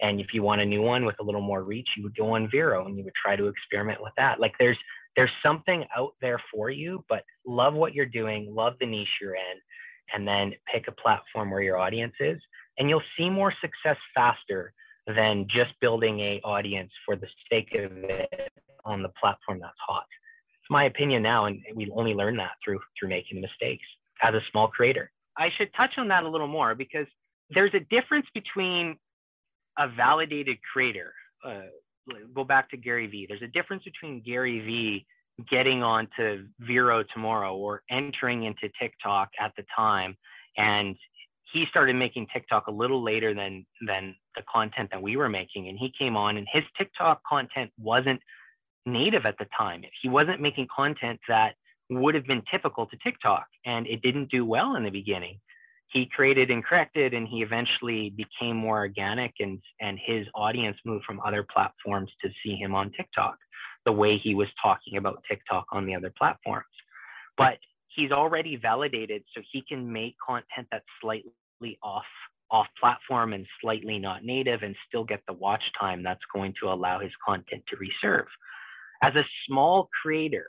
And 0.00 0.20
if 0.20 0.28
you 0.32 0.42
want 0.42 0.60
a 0.60 0.66
new 0.66 0.82
one 0.82 1.04
with 1.04 1.16
a 1.20 1.24
little 1.24 1.40
more 1.40 1.64
reach, 1.64 1.88
you 1.96 2.04
would 2.04 2.16
go 2.16 2.34
on 2.34 2.48
Vero 2.50 2.86
and 2.86 2.96
you 2.96 3.04
would 3.04 3.14
try 3.20 3.34
to 3.34 3.48
experiment 3.48 4.00
with 4.00 4.12
that. 4.16 4.38
Like 4.38 4.54
there's 4.58 4.78
there's 5.18 5.30
something 5.42 5.84
out 5.96 6.12
there 6.20 6.40
for 6.54 6.70
you, 6.70 7.04
but 7.08 7.24
love 7.44 7.74
what 7.74 7.92
you're 7.92 8.06
doing, 8.06 8.54
love 8.54 8.74
the 8.78 8.86
niche 8.86 9.08
you're 9.20 9.34
in, 9.34 9.58
and 10.14 10.26
then 10.26 10.52
pick 10.72 10.86
a 10.86 10.92
platform 10.92 11.50
where 11.50 11.60
your 11.60 11.76
audience 11.76 12.14
is. 12.20 12.38
And 12.78 12.88
you'll 12.88 13.02
see 13.16 13.28
more 13.28 13.52
success 13.60 13.96
faster 14.14 14.72
than 15.08 15.48
just 15.48 15.72
building 15.80 16.20
a 16.20 16.40
audience 16.44 16.92
for 17.04 17.16
the 17.16 17.26
sake 17.50 17.74
of 17.74 17.90
it 18.04 18.52
on 18.84 19.02
the 19.02 19.08
platform 19.20 19.58
that's 19.60 19.74
hot. 19.84 20.06
It's 20.62 20.70
my 20.70 20.84
opinion 20.84 21.24
now, 21.24 21.46
and 21.46 21.60
we 21.74 21.90
only 21.96 22.14
learn 22.14 22.36
that 22.36 22.52
through 22.64 22.78
through 22.96 23.08
making 23.08 23.40
mistakes 23.40 23.86
as 24.22 24.34
a 24.34 24.40
small 24.52 24.68
creator. 24.68 25.10
I 25.36 25.48
should 25.58 25.74
touch 25.74 25.94
on 25.98 26.06
that 26.08 26.22
a 26.22 26.28
little 26.28 26.46
more 26.46 26.76
because 26.76 27.08
there's 27.50 27.74
a 27.74 27.80
difference 27.90 28.26
between 28.34 28.96
a 29.78 29.88
validated 29.88 30.58
creator. 30.72 31.12
Uh, 31.44 31.62
go 32.34 32.44
back 32.44 32.70
to 32.70 32.76
Gary 32.76 33.06
Vee. 33.06 33.26
There's 33.28 33.42
a 33.42 33.48
difference 33.48 33.84
between 33.84 34.20
Gary 34.20 34.60
Vee 34.60 35.06
getting 35.50 35.82
onto 35.82 36.46
Vero 36.60 37.04
tomorrow 37.14 37.54
or 37.56 37.82
entering 37.90 38.44
into 38.44 38.68
TikTok 38.80 39.30
at 39.40 39.52
the 39.56 39.64
time 39.74 40.16
and 40.56 40.96
he 41.52 41.64
started 41.70 41.96
making 41.96 42.26
TikTok 42.32 42.66
a 42.66 42.70
little 42.70 43.02
later 43.02 43.32
than 43.34 43.64
than 43.86 44.14
the 44.36 44.42
content 44.52 44.90
that 44.90 45.00
we 45.00 45.16
were 45.16 45.28
making 45.28 45.68
and 45.68 45.78
he 45.78 45.92
came 45.96 46.16
on 46.16 46.36
and 46.36 46.46
his 46.52 46.64
TikTok 46.76 47.22
content 47.24 47.70
wasn't 47.78 48.20
native 48.84 49.26
at 49.26 49.38
the 49.38 49.46
time. 49.56 49.82
He 50.02 50.08
wasn't 50.08 50.40
making 50.40 50.66
content 50.74 51.20
that 51.28 51.54
would 51.90 52.14
have 52.14 52.26
been 52.26 52.42
typical 52.50 52.86
to 52.86 52.96
TikTok 52.96 53.46
and 53.64 53.86
it 53.86 54.02
didn't 54.02 54.30
do 54.30 54.44
well 54.44 54.74
in 54.74 54.82
the 54.82 54.90
beginning. 54.90 55.38
He 55.90 56.06
created 56.06 56.50
and 56.50 56.64
corrected 56.64 57.14
and 57.14 57.26
he 57.26 57.42
eventually 57.42 58.10
became 58.10 58.56
more 58.56 58.78
organic 58.78 59.34
and 59.40 59.60
and 59.80 59.98
his 60.04 60.26
audience 60.34 60.76
moved 60.84 61.04
from 61.04 61.20
other 61.24 61.46
platforms 61.50 62.10
to 62.22 62.30
see 62.42 62.56
him 62.56 62.74
on 62.74 62.90
TikTok 62.92 63.36
the 63.84 63.92
way 63.92 64.18
he 64.18 64.34
was 64.34 64.48
talking 64.62 64.98
about 64.98 65.22
TikTok 65.28 65.64
on 65.72 65.86
the 65.86 65.94
other 65.94 66.12
platforms. 66.18 66.66
But 67.36 67.58
he's 67.88 68.12
already 68.12 68.56
validated 68.56 69.22
so 69.34 69.40
he 69.50 69.62
can 69.66 69.90
make 69.90 70.14
content 70.24 70.68
that's 70.70 70.84
slightly 71.00 71.78
off 71.82 72.04
off 72.50 72.66
platform 72.80 73.32
and 73.34 73.46
slightly 73.60 73.98
not 73.98 74.24
native 74.24 74.62
and 74.62 74.74
still 74.86 75.04
get 75.04 75.20
the 75.26 75.34
watch 75.34 75.62
time 75.78 76.02
that's 76.02 76.24
going 76.34 76.54
to 76.60 76.68
allow 76.70 76.98
his 76.98 77.12
content 77.26 77.62
to 77.68 77.76
reserve. 77.76 78.26
As 79.02 79.14
a 79.16 79.24
small 79.46 79.88
creator, 80.02 80.46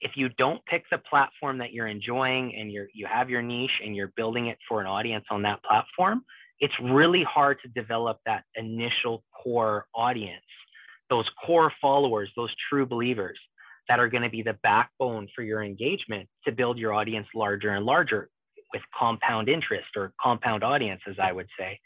if 0.00 0.12
you 0.16 0.28
don't 0.30 0.64
pick 0.66 0.84
the 0.90 0.98
platform 0.98 1.58
that 1.58 1.72
you're 1.72 1.88
enjoying 1.88 2.54
and 2.56 2.70
you're 2.70 2.88
you 2.94 3.06
have 3.06 3.28
your 3.28 3.42
niche 3.42 3.80
and 3.84 3.96
you're 3.96 4.12
building 4.16 4.46
it 4.46 4.58
for 4.68 4.80
an 4.80 4.86
audience 4.86 5.24
on 5.30 5.42
that 5.42 5.62
platform, 5.64 6.22
it's 6.60 6.74
really 6.82 7.24
hard 7.24 7.58
to 7.62 7.68
develop 7.68 8.18
that 8.26 8.44
initial 8.56 9.24
core 9.42 9.86
audience, 9.94 10.44
those 11.10 11.28
core 11.44 11.72
followers, 11.80 12.30
those 12.36 12.54
true 12.68 12.86
believers 12.86 13.38
that 13.88 13.98
are 13.98 14.08
going 14.08 14.22
to 14.22 14.28
be 14.28 14.42
the 14.42 14.56
backbone 14.62 15.28
for 15.34 15.42
your 15.42 15.62
engagement 15.62 16.28
to 16.44 16.52
build 16.52 16.78
your 16.78 16.92
audience 16.92 17.26
larger 17.34 17.70
and 17.70 17.86
larger 17.86 18.28
with 18.72 18.82
compound 18.96 19.48
interest 19.48 19.88
or 19.96 20.12
compound 20.20 20.62
audience, 20.62 21.00
as 21.08 21.16
I 21.18 21.32
would 21.32 21.48
say. 21.58 21.80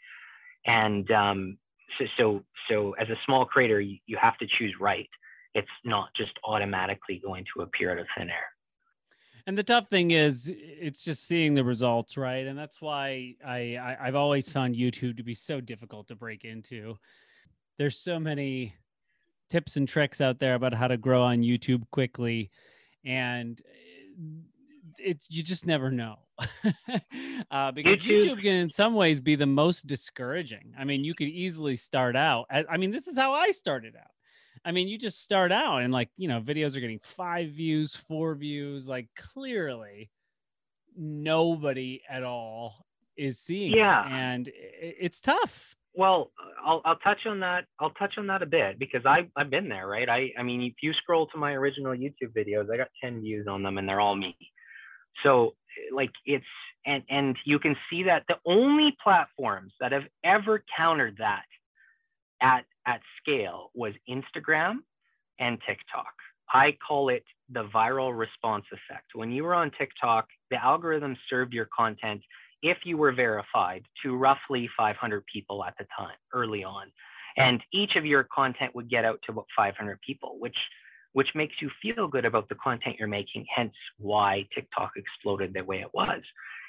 And 0.65 1.09
um, 1.11 1.57
so, 1.97 2.05
so, 2.17 2.43
so 2.69 2.91
as 2.99 3.09
a 3.09 3.15
small 3.25 3.45
creator, 3.45 3.79
you, 3.79 3.97
you 4.05 4.17
have 4.17 4.37
to 4.39 4.47
choose 4.57 4.73
right. 4.79 5.09
It's 5.55 5.67
not 5.83 6.09
just 6.15 6.31
automatically 6.43 7.21
going 7.23 7.45
to 7.53 7.61
appear 7.61 7.91
out 7.91 7.99
of 7.99 8.07
thin 8.17 8.29
air. 8.29 8.53
And 9.45 9.57
the 9.57 9.63
tough 9.63 9.89
thing 9.89 10.11
is, 10.11 10.49
it's 10.53 11.03
just 11.03 11.27
seeing 11.27 11.53
the 11.53 11.63
results, 11.63 12.15
right? 12.15 12.47
And 12.47 12.57
that's 12.57 12.81
why 12.81 13.35
I, 13.45 13.75
I 13.75 13.97
I've 13.99 14.15
always 14.15 14.49
found 14.51 14.75
YouTube 14.75 15.17
to 15.17 15.23
be 15.23 15.33
so 15.33 15.59
difficult 15.59 16.07
to 16.07 16.15
break 16.15 16.45
into. 16.45 16.95
There's 17.77 17.99
so 17.99 18.19
many 18.19 18.73
tips 19.49 19.75
and 19.75 19.87
tricks 19.87 20.21
out 20.21 20.39
there 20.39 20.55
about 20.55 20.73
how 20.73 20.87
to 20.87 20.97
grow 20.97 21.23
on 21.23 21.39
YouTube 21.39 21.83
quickly, 21.91 22.51
and 23.03 23.61
it's 24.97 25.27
you 25.29 25.43
just 25.43 25.65
never 25.65 25.91
know 25.91 26.15
uh, 27.51 27.71
because 27.71 28.01
YouTube. 28.01 28.23
YouTube. 28.23 28.41
can 28.41 28.55
in 28.55 28.69
some 28.69 28.95
ways 28.95 29.19
be 29.19 29.35
the 29.35 29.45
most 29.45 29.87
discouraging. 29.87 30.73
I 30.77 30.85
mean, 30.85 31.03
you 31.03 31.13
could 31.13 31.27
easily 31.27 31.75
start 31.75 32.15
out. 32.15 32.45
I, 32.49 32.63
I 32.69 32.77
mean, 32.77 32.91
this 32.91 33.07
is 33.07 33.17
how 33.17 33.33
I 33.33 33.51
started 33.51 33.95
out. 33.95 34.11
I 34.65 34.71
mean, 34.71 34.87
you 34.87 34.97
just 34.97 35.21
start 35.21 35.51
out 35.51 35.79
and 35.79 35.91
like 35.91 36.09
you 36.17 36.27
know, 36.27 36.41
videos 36.41 36.75
are 36.75 36.79
getting 36.79 36.99
five 37.03 37.49
views, 37.51 37.95
four 37.95 38.35
views. 38.35 38.87
Like 38.87 39.07
clearly, 39.15 40.09
nobody 40.97 42.01
at 42.09 42.23
all 42.23 42.85
is 43.17 43.39
seeing. 43.39 43.73
Yeah, 43.73 44.05
it, 44.05 44.11
and 44.11 44.51
it's 44.53 45.19
tough. 45.19 45.75
Well, 45.95 46.31
I'll 46.65 46.81
I'll 46.85 46.97
touch 46.97 47.25
on 47.25 47.39
that. 47.41 47.65
I'll 47.79 47.91
touch 47.91 48.15
on 48.17 48.27
that 48.27 48.41
a 48.41 48.47
bit 48.47 48.79
because 48.79 49.05
I 49.05 49.29
I've 49.35 49.49
been 49.49 49.69
there, 49.69 49.87
right? 49.87 50.09
I 50.09 50.31
I 50.37 50.43
mean, 50.43 50.61
if 50.61 50.75
you 50.81 50.93
scroll 50.93 51.27
to 51.27 51.37
my 51.37 51.53
original 51.53 51.93
YouTube 51.93 52.33
videos, 52.35 52.71
I 52.73 52.77
got 52.77 52.87
10 53.03 53.21
views 53.21 53.47
on 53.47 53.63
them, 53.63 53.77
and 53.77 53.87
they're 53.87 54.01
all 54.01 54.15
me. 54.15 54.35
So 55.23 55.55
like 55.91 56.11
it's 56.25 56.45
and 56.85 57.03
and 57.09 57.37
you 57.45 57.59
can 57.59 57.75
see 57.89 58.03
that 58.03 58.23
the 58.27 58.37
only 58.45 58.95
platforms 59.03 59.73
that 59.79 59.91
have 59.91 60.03
ever 60.23 60.63
countered 60.75 61.17
that 61.19 61.43
at 62.43 62.65
at 62.85 63.01
scale 63.21 63.71
was 63.73 63.93
Instagram 64.09 64.79
and 65.39 65.57
TikTok. 65.67 66.13
I 66.53 66.77
call 66.87 67.09
it 67.09 67.23
the 67.49 67.63
viral 67.73 68.15
response 68.17 68.65
effect. 68.71 69.07
When 69.15 69.31
you 69.31 69.43
were 69.43 69.55
on 69.55 69.71
TikTok, 69.71 70.27
the 70.51 70.63
algorithm 70.63 71.17
served 71.29 71.53
your 71.53 71.67
content 71.75 72.21
if 72.61 72.77
you 72.85 72.97
were 72.97 73.11
verified 73.11 73.83
to 74.03 74.15
roughly 74.15 74.69
500 74.77 75.23
people 75.31 75.63
at 75.63 75.73
the 75.77 75.85
time 75.97 76.15
early 76.33 76.63
on 76.63 76.91
and 77.37 77.61
each 77.73 77.95
of 77.95 78.05
your 78.05 78.23
content 78.23 78.73
would 78.75 78.89
get 78.89 79.05
out 79.05 79.19
to 79.25 79.31
about 79.31 79.47
500 79.55 79.99
people 80.01 80.37
which 80.39 80.57
which 81.11 81.29
makes 81.35 81.55
you 81.61 81.69
feel 81.81 82.07
good 82.07 82.25
about 82.25 82.49
the 82.49 82.55
content 82.55 82.95
you're 82.97 83.07
making 83.07 83.45
hence 83.53 83.73
why 83.97 84.47
tiktok 84.55 84.91
exploded 84.95 85.53
the 85.53 85.63
way 85.63 85.81
it 85.81 85.93
was 85.93 86.21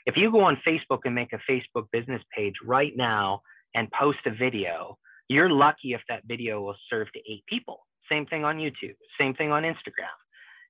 if 0.07 0.17
you 0.17 0.31
go 0.31 0.41
on 0.41 0.61
facebook 0.67 1.01
and 1.05 1.15
make 1.15 1.33
a 1.33 1.41
facebook 1.51 1.87
business 1.93 2.23
page 2.37 2.55
right 2.65 2.97
now 2.97 3.41
and 3.75 3.91
post 3.93 4.19
a 4.27 4.31
video 4.31 4.99
you're 5.29 5.51
lucky 5.51 5.93
if 5.93 6.01
that 6.09 6.23
video 6.27 6.61
will 6.61 6.77
serve 6.91 7.11
to 7.13 7.21
eight 7.31 7.45
people 7.49 7.87
same 8.11 8.27
thing 8.27 8.45
on 8.45 8.59
youtube 8.59 8.97
same 9.19 9.35
thing 9.35 9.53
on 9.53 9.63
instagram 9.63 10.15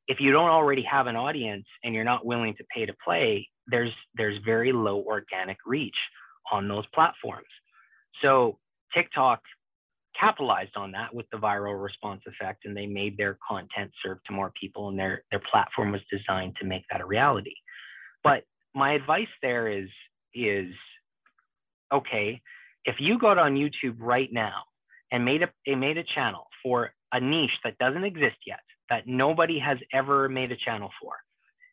if 0.06 0.20
you 0.20 0.32
don't 0.32 0.50
already 0.50 0.82
have 0.82 1.06
an 1.06 1.16
audience 1.16 1.66
and 1.82 1.94
you're 1.94 2.04
not 2.04 2.26
willing 2.26 2.54
to 2.56 2.64
pay 2.74 2.84
to 2.86 2.94
play 3.04 3.48
there's 3.66 3.92
there's 4.16 4.38
very 4.44 4.72
low 4.72 5.02
organic 5.06 5.58
reach 5.66 5.96
on 6.52 6.68
those 6.68 6.84
platforms. 6.94 7.46
So 8.22 8.58
TikTok 8.94 9.40
capitalized 10.18 10.76
on 10.76 10.92
that 10.92 11.12
with 11.12 11.26
the 11.32 11.38
viral 11.38 11.82
response 11.82 12.22
effect 12.26 12.64
and 12.64 12.76
they 12.76 12.86
made 12.86 13.16
their 13.16 13.36
content 13.46 13.90
serve 14.04 14.18
to 14.26 14.32
more 14.32 14.52
people 14.60 14.88
and 14.88 14.98
their 14.98 15.24
their 15.30 15.42
platform 15.50 15.92
was 15.92 16.02
designed 16.10 16.54
to 16.60 16.66
make 16.66 16.84
that 16.90 17.00
a 17.00 17.06
reality. 17.06 17.54
But 18.22 18.44
my 18.74 18.92
advice 18.92 19.28
there 19.42 19.68
is 19.68 19.88
is 20.34 20.72
okay, 21.92 22.40
if 22.84 22.96
you 22.98 23.18
got 23.18 23.38
on 23.38 23.54
YouTube 23.54 23.96
right 23.98 24.32
now 24.32 24.62
and 25.10 25.24
made 25.24 25.42
a 25.42 25.76
made 25.76 25.98
a 25.98 26.04
channel 26.04 26.46
for 26.62 26.92
a 27.12 27.20
niche 27.20 27.58
that 27.64 27.78
doesn't 27.78 28.04
exist 28.04 28.36
yet, 28.46 28.60
that 28.90 29.06
nobody 29.06 29.58
has 29.58 29.78
ever 29.92 30.28
made 30.28 30.52
a 30.52 30.56
channel 30.56 30.90
for, 31.00 31.14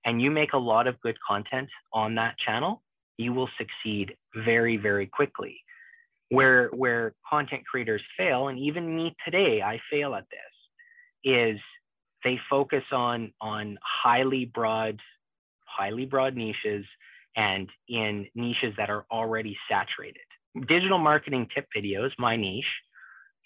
and 0.06 0.22
you 0.22 0.32
make 0.32 0.54
a 0.54 0.58
lot 0.58 0.88
of 0.88 1.00
good 1.02 1.18
content 1.28 1.70
on 1.94 2.16
that 2.16 2.36
channel, 2.46 2.82
you 3.18 3.34
will 3.34 3.50
succeed 3.58 4.16
very, 4.36 4.78
very 4.78 5.08
quickly. 5.08 5.58
Where 6.30 6.70
where 6.70 7.14
content 7.30 7.64
creators 7.70 8.02
fail, 8.18 8.48
and 8.48 8.58
even 8.58 8.96
me 8.96 9.16
today, 9.26 9.62
I 9.62 9.80
fail 9.92 10.16
at 10.16 10.26
this, 10.32 11.34
is 11.34 11.60
they 12.24 12.40
focus 12.50 12.84
on 12.92 13.34
on 13.42 13.78
highly 13.84 14.46
broad, 14.46 15.00
highly 15.66 16.06
broad 16.06 16.36
niches 16.36 16.86
and 17.36 17.70
in 17.88 18.28
niches 18.36 18.74
that 18.78 18.90
are 18.90 19.06
already 19.12 19.58
saturated. 19.70 20.22
Digital 20.68 20.98
marketing 20.98 21.48
tip 21.54 21.66
videos, 21.76 22.12
my 22.20 22.36
niche, 22.36 22.66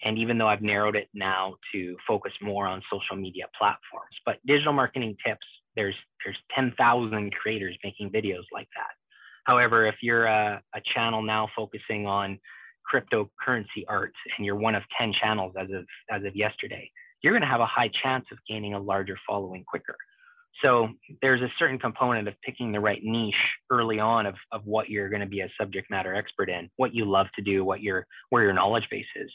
and 0.02 0.18
even 0.18 0.38
though 0.38 0.48
I've 0.48 0.62
narrowed 0.62 0.96
it 0.96 1.08
now 1.14 1.56
to 1.72 1.96
focus 2.06 2.32
more 2.42 2.66
on 2.66 2.82
social 2.92 3.16
media 3.16 3.44
platforms, 3.56 4.14
but 4.24 4.36
digital 4.46 4.72
marketing 4.72 5.16
tips 5.24 5.46
there's 5.76 5.94
there's 6.24 6.38
10,000 6.54 7.32
creators 7.34 7.76
making 7.84 8.10
videos 8.10 8.44
like 8.52 8.68
that. 8.74 8.90
However, 9.44 9.86
if 9.86 9.96
you're 10.02 10.24
a, 10.24 10.60
a 10.74 10.80
channel 10.94 11.22
now 11.22 11.48
focusing 11.54 12.06
on 12.06 12.38
cryptocurrency 12.92 13.84
art 13.88 14.12
and 14.36 14.46
you're 14.46 14.56
one 14.56 14.74
of 14.74 14.82
10 14.98 15.12
channels 15.20 15.54
as 15.58 15.68
of 15.70 15.84
as 16.10 16.24
of 16.24 16.34
yesterday, 16.34 16.90
you're 17.22 17.32
going 17.32 17.42
to 17.42 17.48
have 17.48 17.60
a 17.60 17.66
high 17.66 17.90
chance 18.02 18.24
of 18.32 18.38
gaining 18.48 18.74
a 18.74 18.78
larger 18.78 19.16
following 19.28 19.64
quicker. 19.64 19.96
So 20.62 20.88
there's 21.22 21.42
a 21.42 21.52
certain 21.58 21.78
component 21.78 22.28
of 22.28 22.34
picking 22.42 22.72
the 22.72 22.80
right 22.80 23.00
niche 23.02 23.34
early 23.70 23.98
on 23.98 24.26
of, 24.26 24.34
of 24.52 24.62
what 24.64 24.88
you're 24.88 25.08
going 25.08 25.20
to 25.20 25.26
be 25.26 25.40
a 25.40 25.48
subject 25.60 25.90
matter 25.90 26.14
expert 26.14 26.48
in, 26.48 26.70
what 26.76 26.94
you 26.94 27.04
love 27.04 27.26
to 27.36 27.42
do, 27.42 27.64
what 27.64 27.82
your 27.82 28.06
where 28.30 28.42
your 28.42 28.52
knowledge 28.52 28.86
base 28.90 29.06
is. 29.16 29.30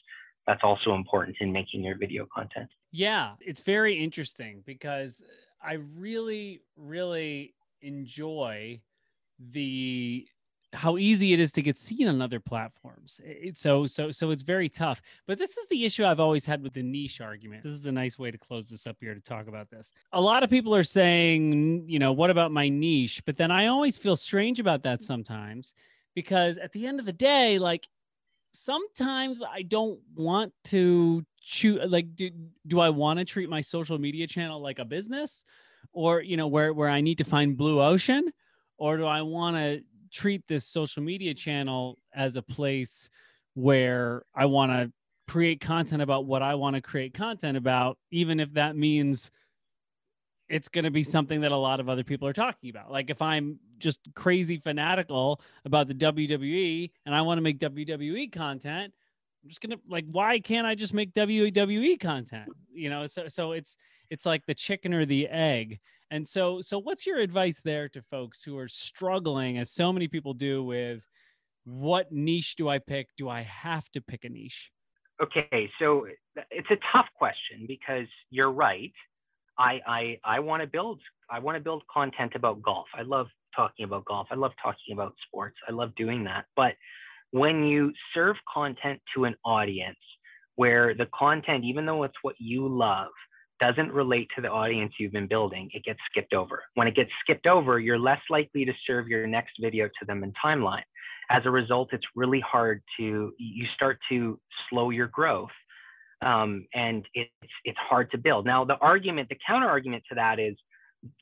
That's 0.48 0.62
also 0.64 0.96
important 0.96 1.38
in 1.40 1.52
making 1.52 1.84
your 1.84 1.98
video 1.98 2.28
content. 2.34 2.70
Yeah, 2.92 3.34
it's 3.40 3.62
very 3.62 3.94
interesting 3.96 4.64
because 4.66 5.22
I 5.64 5.74
really, 5.74 6.62
really 6.76 7.54
enjoy 7.82 8.82
the 9.52 10.28
how 10.74 10.98
easy 10.98 11.34
it 11.34 11.40
is 11.40 11.52
to 11.54 11.62
get 11.62 11.78
seen 11.78 12.08
on 12.08 12.22
other 12.22 12.40
platforms. 12.40 13.20
It's 13.24 13.60
so 13.60 13.88
so 13.88 14.12
so 14.12 14.32
it's 14.32 14.44
very 14.44 14.70
tough. 14.70 15.02
But 15.28 15.38
this 15.38 15.58
is 15.58 15.68
the 15.68 15.84
issue 15.84 16.06
I've 16.06 16.20
always 16.20 16.46
had 16.46 16.64
with 16.64 16.74
the 16.74 16.84
niche 16.84 17.20
argument. 17.20 17.64
This 17.64 17.74
is 17.74 17.86
a 17.86 17.92
nice 17.92 18.18
way 18.18 18.32
to 18.32 18.38
close 18.38 18.70
this 18.70 18.88
up 18.88 18.98
here 19.00 19.14
to 19.14 19.22
talk 19.22 19.48
about 19.48 19.70
this. 19.70 19.92
A 20.14 20.22
lot 20.22 20.44
of 20.44 20.50
people 20.50 20.74
are 20.74 20.84
saying, 20.84 21.86
you 21.88 22.00
know, 22.00 22.14
what 22.14 22.30
about 22.30 22.52
my 22.52 22.70
niche? 22.70 23.24
But 23.26 23.38
then 23.38 23.52
I 23.52 23.68
always 23.68 23.98
feel 23.98 24.16
strange 24.16 24.60
about 24.60 24.84
that 24.84 25.04
sometimes 25.04 25.74
because 26.16 26.58
at 26.58 26.72
the 26.72 26.88
end 26.88 27.00
of 27.00 27.06
the 27.06 27.14
day, 27.14 27.60
like 27.60 27.88
sometimes 28.54 29.44
I 29.44 29.64
don't 29.64 30.00
want 30.16 30.54
to 30.66 31.26
choose 31.42 31.82
like 31.90 32.16
do, 32.16 32.30
do 32.68 32.80
I 32.80 32.90
want 32.90 33.20
to 33.20 33.26
treat 33.26 33.50
my 33.50 33.62
social 33.62 33.98
media 33.98 34.28
channel 34.28 34.62
like 34.62 34.80
a 34.80 34.86
business 34.86 35.44
or 35.94 36.22
you 36.22 36.38
know 36.38 36.48
where 36.48 36.74
where 36.74 36.90
I 36.90 37.02
need 37.02 37.18
to 37.18 37.24
find 37.24 37.58
blue 37.58 37.82
ocean 37.82 38.32
or 38.78 38.98
do 38.98 39.06
I 39.06 39.22
want 39.22 39.58
to 39.58 39.84
treat 40.12 40.48
this 40.48 40.66
social 40.66 41.04
media 41.04 41.34
channel 41.34 41.98
as 42.14 42.36
a 42.36 42.42
place 42.42 43.10
where 43.54 44.24
I 44.36 44.46
want 44.46 44.72
to 44.72 44.92
create 45.32 45.62
content 45.62 46.02
about 46.02 46.26
what 46.26 46.42
I 46.42 46.56
want 46.56 46.76
to 46.76 46.82
create 46.82 47.14
content 47.14 47.58
about 47.58 47.98
even 48.12 48.40
if 48.40 48.54
that 48.54 48.76
means 48.76 49.32
it's 50.50 50.68
going 50.68 50.84
to 50.84 50.92
be 50.92 51.04
something 51.04 51.42
that 51.42 51.54
a 51.54 51.58
lot 51.58 51.80
of 51.80 51.88
other 51.88 52.04
people 52.04 52.28
are 52.28 52.34
talking 52.34 52.70
about. 52.70 52.92
Like 52.92 53.10
if 53.10 53.22
I'm 53.22 53.58
just 53.78 54.00
crazy 54.16 54.58
fanatical 54.58 55.40
about 55.64 55.88
the 55.88 55.94
WWE 55.94 56.92
and 57.06 57.16
I 57.16 57.22
want 57.22 57.38
to 57.38 57.42
make 57.42 57.60
WWE 57.60 58.32
content, 58.32 58.94
I'm 59.44 59.50
just 59.50 59.62
gonna 59.62 59.78
like, 59.90 60.06
why 60.12 60.40
can't 60.40 60.68
I 60.68 60.76
just 60.76 60.94
make 60.94 61.14
WWE 61.14 62.00
content? 62.00 62.50
You 62.72 62.90
know, 62.90 63.08
so 63.08 63.28
so 63.28 63.54
it's 63.54 63.76
it's 64.10 64.26
like 64.26 64.46
the 64.46 64.54
chicken 64.54 64.94
or 64.94 65.06
the 65.06 65.28
egg. 65.28 65.80
And 66.12 66.28
so 66.28 66.60
so 66.62 66.78
what's 66.78 67.08
your 67.08 67.20
advice 67.20 67.62
there 67.62 67.88
to 67.90 68.02
folks 68.02 68.44
who 68.44 68.58
are 68.58 68.68
struggling, 68.68 69.58
as 69.58 69.72
so 69.72 69.94
many 69.94 70.10
people 70.10 70.34
do, 70.34 70.62
with 70.64 71.02
what 71.64 72.12
niche 72.12 72.56
do 72.58 72.68
I 72.68 72.80
pick? 72.80 73.08
Do 73.18 73.30
I 73.30 73.42
have 73.42 73.90
to 73.92 74.02
pick 74.02 74.26
a 74.26 74.30
niche? 74.30 74.72
Okay, 75.24 75.70
so 75.80 76.08
uh, 76.38 76.42
it's 76.52 76.70
a 76.70 76.78
tough 76.92 77.08
question 77.16 77.66
because 77.66 78.08
you're 78.30 78.52
right. 78.52 78.92
I 79.58 79.80
I 79.88 80.20
I 80.26 80.40
want 80.42 80.62
to 80.62 80.68
build 80.68 81.00
I 81.30 81.40
want 81.40 81.56
to 81.56 81.62
build 81.62 81.84
content 81.92 82.34
about 82.36 82.62
golf. 82.62 82.88
I 82.94 83.04
love 83.04 83.28
talking 83.56 83.86
about 83.86 84.04
golf. 84.04 84.28
I 84.32 84.36
love 84.36 84.52
talking 84.62 84.94
about 84.94 85.16
sports. 85.28 85.58
I 85.68 85.72
love 85.72 85.96
doing 85.96 86.26
that. 86.26 86.46
But 86.58 86.74
when 87.32 87.64
you 87.64 87.94
serve 88.14 88.36
content 88.54 89.02
to 89.16 89.24
an 89.24 89.36
audience 89.46 89.98
where 90.56 90.94
the 90.94 91.08
content, 91.18 91.64
even 91.64 91.86
though 91.86 92.04
it's 92.04 92.18
what 92.22 92.36
you 92.38 92.68
love, 92.68 93.12
doesn't 93.62 93.92
relate 93.92 94.28
to 94.36 94.42
the 94.42 94.50
audience 94.50 94.92
you've 94.98 95.14
been 95.14 95.28
building, 95.28 95.70
it 95.74 95.84
gets 95.84 96.00
skipped 96.10 96.34
over. 96.34 96.64
When 96.74 96.88
it 96.88 96.96
gets 96.96 97.12
skipped 97.22 97.48
over, 97.48 97.80
you're 97.80 98.00
less 98.00 98.22
likely 98.30 98.66
to 98.66 98.74
serve 98.86 99.08
your 99.08 99.28
next 99.28 99.54
video 99.62 99.88
to 99.88 100.06
them 100.06 100.24
in 100.24 100.34
timeline. 100.44 100.84
As 101.30 101.44
a 101.46 101.52
result, 101.52 101.90
it's 101.94 102.06
really 102.16 102.42
hard 102.42 102.82
to, 102.98 103.32
you 103.38 103.66
start 103.76 104.00
to 104.10 104.40
slow 104.70 104.90
your 104.90 105.08
growth. 105.08 105.52
Um, 106.22 106.68
and 106.74 107.08
it's, 107.14 107.32
it's 107.64 107.78
hard 107.80 108.12
to 108.12 108.18
build. 108.18 108.46
Now, 108.46 108.66
the 108.66 108.78
argument, 108.78 109.30
the 109.30 109.38
counter 109.48 109.68
argument 109.68 110.04
to 110.10 110.16
that 110.16 110.40
is 110.40 110.56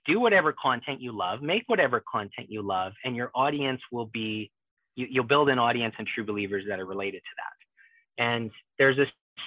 do 0.06 0.20
whatever 0.20 0.54
content 0.62 1.02
you 1.02 1.12
love, 1.16 1.42
make 1.42 1.64
whatever 1.68 2.04
content 2.12 2.48
you 2.50 2.62
love, 2.62 2.94
and 3.06 3.16
your 3.16 3.32
audience 3.34 3.82
will 3.92 4.08
be 4.08 4.52
you, 4.96 5.08
you'll 5.10 5.24
build 5.24 5.50
an 5.50 5.60
audience 5.60 5.96
and 5.98 6.08
true 6.08 6.26
believers 6.26 6.66
that 6.68 6.80
are 6.80 6.86
related 6.86 7.20
to 7.20 7.36
that. 7.38 8.24
And 8.24 8.52
there's 8.78 8.98
a 8.98 9.06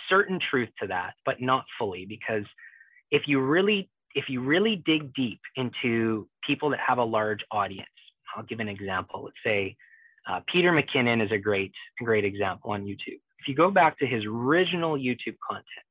certain 0.08 0.38
truth 0.50 0.70
to 0.80 0.86
that, 0.88 1.12
but 1.26 1.40
not 1.40 1.64
fully, 1.78 2.06
because 2.06 2.44
if 3.12 3.28
you 3.28 3.40
really 3.40 3.88
if 4.14 4.28
you 4.28 4.40
really 4.40 4.82
dig 4.84 5.14
deep 5.14 5.40
into 5.56 6.28
people 6.46 6.68
that 6.70 6.80
have 6.86 6.98
a 6.98 7.04
large 7.04 7.40
audience, 7.50 7.88
I'll 8.36 8.42
give 8.42 8.60
an 8.60 8.68
example. 8.68 9.22
Let's 9.24 9.36
say 9.44 9.76
uh, 10.28 10.40
Peter 10.52 10.72
McKinnon 10.72 11.24
is 11.24 11.30
a 11.30 11.38
great 11.38 11.72
great 12.02 12.24
example 12.24 12.72
on 12.72 12.82
YouTube. 12.84 13.20
If 13.38 13.46
you 13.46 13.54
go 13.54 13.70
back 13.70 13.98
to 13.98 14.06
his 14.06 14.24
original 14.24 14.96
YouTube 14.96 15.36
content, 15.48 15.86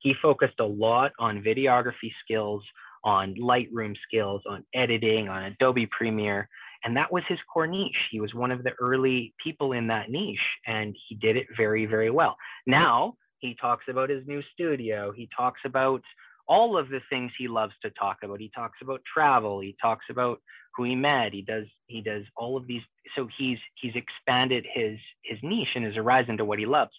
he 0.00 0.14
focused 0.20 0.58
a 0.58 0.64
lot 0.64 1.12
on 1.20 1.42
videography 1.42 2.12
skills, 2.24 2.64
on 3.04 3.34
Lightroom 3.34 3.94
skills, 4.06 4.42
on 4.48 4.64
editing, 4.74 5.28
on 5.28 5.44
Adobe 5.44 5.86
Premiere, 5.86 6.48
and 6.84 6.96
that 6.96 7.12
was 7.12 7.22
his 7.28 7.38
core 7.52 7.66
niche. 7.66 8.08
He 8.10 8.20
was 8.20 8.34
one 8.34 8.50
of 8.50 8.64
the 8.64 8.72
early 8.80 9.34
people 9.42 9.72
in 9.72 9.86
that 9.88 10.10
niche, 10.10 10.38
and 10.66 10.96
he 11.08 11.16
did 11.16 11.36
it 11.36 11.46
very, 11.56 11.86
very 11.86 12.10
well. 12.10 12.36
Now 12.66 13.14
he 13.38 13.56
talks 13.60 13.84
about 13.88 14.10
his 14.10 14.26
new 14.26 14.42
studio. 14.52 15.12
He 15.12 15.28
talks 15.36 15.60
about 15.64 16.02
all 16.48 16.76
of 16.76 16.88
the 16.88 17.00
things 17.08 17.32
he 17.36 17.48
loves 17.48 17.72
to 17.82 17.90
talk 17.90 18.18
about. 18.22 18.40
He 18.40 18.50
talks 18.54 18.78
about 18.82 19.00
travel. 19.12 19.60
He 19.60 19.76
talks 19.80 20.06
about 20.10 20.40
who 20.76 20.84
he 20.84 20.94
met. 20.94 21.32
He 21.32 21.42
does 21.42 21.66
he 21.86 22.00
does 22.00 22.24
all 22.36 22.56
of 22.56 22.66
these. 22.66 22.82
So 23.16 23.28
he's 23.38 23.58
he's 23.80 23.94
expanded 23.94 24.66
his 24.72 24.98
his 25.24 25.38
niche 25.42 25.74
and 25.74 25.84
his 25.84 25.96
horizon 25.96 26.36
to 26.38 26.44
what 26.44 26.58
he 26.58 26.66
loves. 26.66 26.92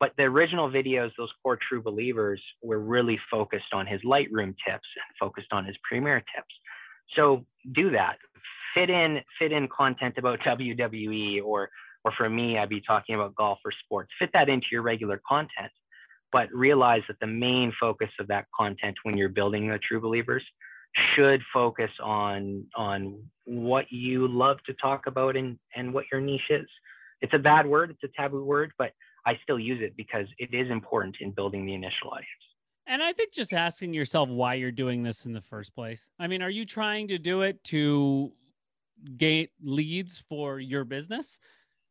But 0.00 0.12
the 0.16 0.24
original 0.24 0.70
videos, 0.70 1.10
those 1.18 1.32
core 1.42 1.58
true 1.68 1.82
believers, 1.82 2.40
were 2.62 2.78
really 2.78 3.18
focused 3.30 3.72
on 3.72 3.84
his 3.84 4.00
Lightroom 4.02 4.54
tips 4.64 4.88
and 4.94 5.16
focused 5.18 5.52
on 5.52 5.64
his 5.64 5.76
Premiere 5.82 6.20
tips. 6.20 6.54
So 7.16 7.44
do 7.72 7.90
that 7.90 8.18
fit 8.74 8.90
in 8.90 9.20
fit 9.38 9.52
in 9.52 9.68
content 9.68 10.14
about 10.18 10.38
WWE 10.46 11.42
or 11.44 11.70
or 12.04 12.12
for 12.16 12.30
me, 12.30 12.58
I'd 12.58 12.68
be 12.68 12.80
talking 12.80 13.16
about 13.16 13.34
golf 13.34 13.58
or 13.64 13.72
sports. 13.84 14.10
Fit 14.18 14.30
that 14.32 14.48
into 14.48 14.66
your 14.70 14.82
regular 14.82 15.20
content, 15.28 15.72
but 16.32 16.48
realize 16.52 17.02
that 17.08 17.18
the 17.20 17.26
main 17.26 17.72
focus 17.80 18.10
of 18.18 18.28
that 18.28 18.46
content 18.56 18.96
when 19.02 19.16
you're 19.16 19.28
building 19.28 19.68
the 19.68 19.78
true 19.78 20.00
believers 20.00 20.42
should 21.14 21.42
focus 21.52 21.90
on 22.02 22.64
on 22.76 23.22
what 23.44 23.86
you 23.90 24.26
love 24.26 24.58
to 24.66 24.74
talk 24.74 25.06
about 25.06 25.36
and 25.36 25.58
and 25.76 25.92
what 25.92 26.04
your 26.10 26.20
niche 26.20 26.50
is. 26.50 26.66
It's 27.20 27.34
a 27.34 27.38
bad 27.38 27.66
word, 27.66 27.90
it's 27.90 28.02
a 28.04 28.20
taboo 28.20 28.44
word, 28.44 28.72
but 28.78 28.92
I 29.26 29.38
still 29.42 29.58
use 29.58 29.82
it 29.82 29.96
because 29.96 30.26
it 30.38 30.54
is 30.54 30.70
important 30.70 31.16
in 31.20 31.32
building 31.32 31.66
the 31.66 31.74
initial 31.74 32.08
audience. 32.10 32.28
And 32.86 33.02
I 33.02 33.12
think 33.12 33.34
just 33.34 33.52
asking 33.52 33.92
yourself 33.92 34.30
why 34.30 34.54
you're 34.54 34.70
doing 34.72 35.02
this 35.02 35.26
in 35.26 35.32
the 35.32 35.42
first 35.42 35.74
place. 35.74 36.10
I 36.18 36.26
mean, 36.26 36.40
are 36.40 36.48
you 36.48 36.64
trying 36.64 37.08
to 37.08 37.18
do 37.18 37.42
it 37.42 37.62
to 37.64 38.32
get 39.16 39.50
leads 39.62 40.18
for 40.28 40.60
your 40.60 40.84
business. 40.84 41.38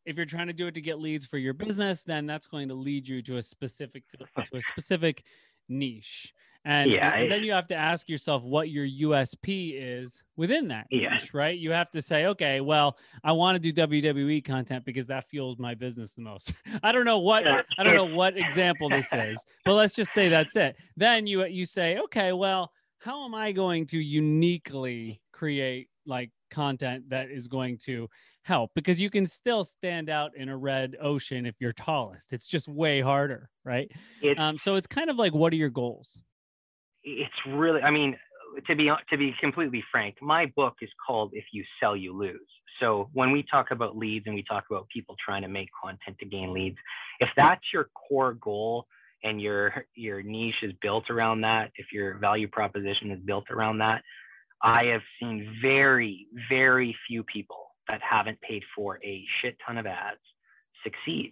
If 0.08 0.15
you're 0.15 0.26
trying 0.26 0.48
to 0.48 0.54
do 0.54 0.67
it 0.67 0.74
to 0.76 0.82
get 0.82 1.00
leads 1.00 1.26
for 1.26 1.38
your 1.38 1.54
business, 1.54 2.02
then 2.02 2.26
that's 2.26 2.48
going 2.48 2.70
to 2.70 2.74
lead 2.74 3.08
you 3.08 3.22
to 3.24 3.38
a 3.38 3.43
specific 3.43 4.04
to 4.17 4.58
a 4.58 4.62
specific 4.62 5.24
niche. 5.70 6.34
And, 6.65 6.91
yeah, 6.91 7.13
and 7.13 7.32
then 7.32 7.43
you 7.43 7.54
have 7.54 7.67
to 7.67 7.76
ask 7.76 8.10
yourself 8.10 8.43
what 8.43 8.70
your 8.70 8.86
USP 8.86 9.74
is 9.78 10.24
within 10.36 10.67
that 10.67 10.88
yeah. 10.91 11.12
niche, 11.12 11.34
right? 11.34 11.58
You 11.58 11.72
have 11.72 11.89
to 11.91 12.02
say, 12.02 12.26
okay, 12.26 12.60
well, 12.60 12.98
I 13.24 13.32
want 13.32 13.62
to 13.62 13.72
do 13.72 13.88
WWE 13.88 14.43
content 14.43 14.84
because 14.84 15.08
that 15.08 15.30
fuels 15.30 15.60
my 15.60 15.76
business 15.76 16.12
the 16.12 16.24
most. 16.24 16.54
I 16.84 16.91
don't 16.91 17.06
know 17.06 17.20
what 17.20 17.48
I 17.48 17.84
don't 17.84 17.96
know 17.96 18.15
what 18.15 18.38
example 18.38 18.89
this 18.89 19.08
is, 19.13 19.43
but 19.63 19.76
let's 19.76 19.96
just 19.96 20.13
say 20.13 20.28
that's 20.28 20.56
it. 20.56 20.76
Then 20.98 21.26
you 21.26 21.46
you 21.46 21.65
say, 21.65 22.00
okay, 22.00 22.34
well, 22.34 22.72
how 23.00 23.24
am 23.24 23.34
I 23.34 23.54
going 23.54 23.86
to 23.88 23.98
uniquely 23.98 25.22
create 25.32 25.88
like 26.06 26.32
content 26.50 27.10
that 27.10 27.30
is 27.30 27.48
going 27.48 27.78
to 27.78 28.10
help 28.47 28.71
because 28.73 28.99
you 28.99 29.10
can 29.10 29.25
still 29.25 29.63
stand 29.63 30.10
out 30.10 30.31
in 30.36 30.49
a 30.49 30.57
red 30.57 30.95
ocean 31.01 31.45
if 31.45 31.55
you're 31.60 31.73
tallest. 31.73 32.31
It's 32.31 32.47
just 32.47 32.67
way 32.67 33.01
harder, 33.01 33.49
right? 33.63 33.91
Um, 34.39 34.57
so 34.57 34.75
it's 34.75 34.88
kind 34.88 35.10
of 35.10 35.17
like, 35.17 35.33
what 35.33 35.53
are 35.53 35.57
your 35.57 35.69
goals? 35.69 36.19
It's 37.03 37.33
really, 37.47 37.81
I 37.81 37.91
mean, 37.91 38.17
to 38.65 38.75
be 38.75 38.89
to 39.10 39.17
be 39.17 39.36
completely 39.39 39.83
frank, 39.91 40.15
my 40.21 40.51
book 40.55 40.75
is 40.81 40.89
called 41.05 41.31
"If 41.33 41.45
You 41.51 41.63
Sell, 41.79 41.95
You 41.95 42.17
Lose." 42.17 42.39
So 42.79 43.10
when 43.13 43.31
we 43.31 43.43
talk 43.43 43.71
about 43.71 43.97
leads 43.97 44.25
and 44.25 44.36
we 44.36 44.43
talk 44.43 44.65
about 44.69 44.88
people 44.89 45.15
trying 45.23 45.41
to 45.43 45.47
make 45.47 45.69
content 45.83 46.17
to 46.19 46.25
gain 46.25 46.53
leads, 46.53 46.77
if 47.19 47.29
that's 47.36 47.62
your 47.73 47.89
core 48.07 48.33
goal 48.33 48.88
and 49.23 49.41
your 49.41 49.86
your 49.95 50.23
niche 50.23 50.63
is 50.63 50.73
built 50.81 51.10
around 51.10 51.41
that, 51.41 51.71
if 51.75 51.88
your 51.91 52.17
value 52.17 52.47
proposition 52.47 53.12
is 53.12 53.19
built 53.25 53.45
around 53.51 53.77
that, 53.79 54.01
I 54.62 54.86
have 54.86 55.01
seen 55.19 55.55
very, 55.62 56.27
very 56.49 56.95
few 57.07 57.23
people 57.23 57.66
that 57.88 58.02
haven't 58.02 58.39
paid 58.41 58.63
for 58.76 59.00
a 59.04 59.23
shit 59.41 59.58
ton 59.65 59.78
of 59.78 59.86
ads 59.86 60.19
succeed 60.84 61.32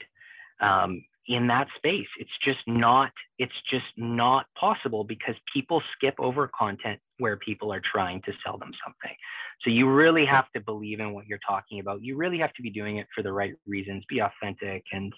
um, 0.62 1.04
in 1.28 1.48
that 1.48 1.68
space. 1.76 2.08
It's 2.20 2.38
just 2.44 2.60
not. 2.68 3.12
It's 3.39 3.54
just 3.70 3.86
not 3.98 4.46
possible 4.60 5.04
because 5.04 5.36
people 5.54 5.82
skip 5.96 6.15
over 6.20 6.50
content 6.58 7.00
where 7.18 7.38
people 7.38 7.72
are 7.74 7.82
trying 7.91 8.22
to 8.24 8.32
sell 8.46 8.58
them 8.58 8.72
something. 8.84 9.15
So 9.62 9.70
you 9.70 9.89
really 9.89 10.26
have 10.26 10.52
to 10.54 10.62
believe 10.62 11.00
in 11.00 11.13
what 11.13 11.28
you're 11.28 11.39
talking 11.48 11.80
about. 11.80 12.02
You 12.02 12.15
really 12.15 12.38
have 12.39 12.54
to 12.54 12.62
be 12.62 12.70
doing 12.70 12.98
it 12.98 13.08
for 13.15 13.24
the 13.24 13.32
right 13.32 13.54
reasons. 13.65 14.04
Be 14.10 14.20
authentic 14.20 14.84
and 14.91 15.13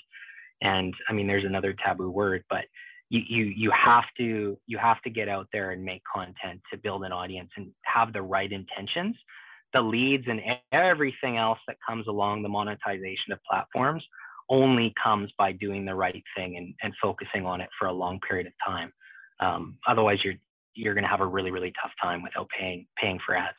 and 0.62 0.94
I 1.08 1.14
mean, 1.14 1.28
there's 1.28 1.46
another 1.46 1.76
taboo 1.86 2.10
word, 2.10 2.44
but 2.50 2.66
you, 3.10 3.22
you 3.28 3.46
you 3.46 3.72
have 3.72 4.06
to 4.18 4.58
you 4.68 4.78
have 4.78 5.02
to 5.04 5.10
get 5.10 5.30
out 5.30 5.48
there 5.54 5.72
and 5.72 5.84
make 5.84 6.02
content 6.14 6.62
to 6.72 6.78
build 6.78 7.04
an 7.04 7.12
audience 7.12 7.50
and 7.56 7.68
have 7.84 8.12
the 8.12 8.22
right 8.22 8.52
intentions 8.52 9.16
the 9.74 9.82
leads 9.82 10.26
and 10.28 10.42
everything 10.72 11.38
else 11.38 11.60
that 11.68 11.78
comes 11.88 12.08
along 12.08 12.42
the 12.42 12.50
monetization 12.50 13.32
of 13.32 13.40
platforms 13.50 14.04
only 14.50 14.94
comes 15.02 15.30
by 15.38 15.52
doing 15.52 15.86
the 15.86 15.94
right 15.94 16.24
thing 16.36 16.56
and, 16.58 16.74
and 16.82 16.94
focusing 17.02 17.46
on 17.46 17.60
it 17.60 17.70
for 17.78 17.88
a 17.88 17.94
long 17.94 18.20
period 18.28 18.48
of 18.48 18.54
time 18.66 18.92
um, 19.40 19.78
otherwise 19.88 20.20
you're 20.24 20.36
you're 20.74 20.94
going 20.94 21.04
to 21.04 21.10
have 21.10 21.22
a 21.22 21.26
really 21.26 21.52
really 21.52 21.74
tough 21.82 21.92
time 22.02 22.22
without 22.24 22.48
paying 22.58 22.86
paying 23.02 23.20
for 23.26 23.36
ads 23.36 23.58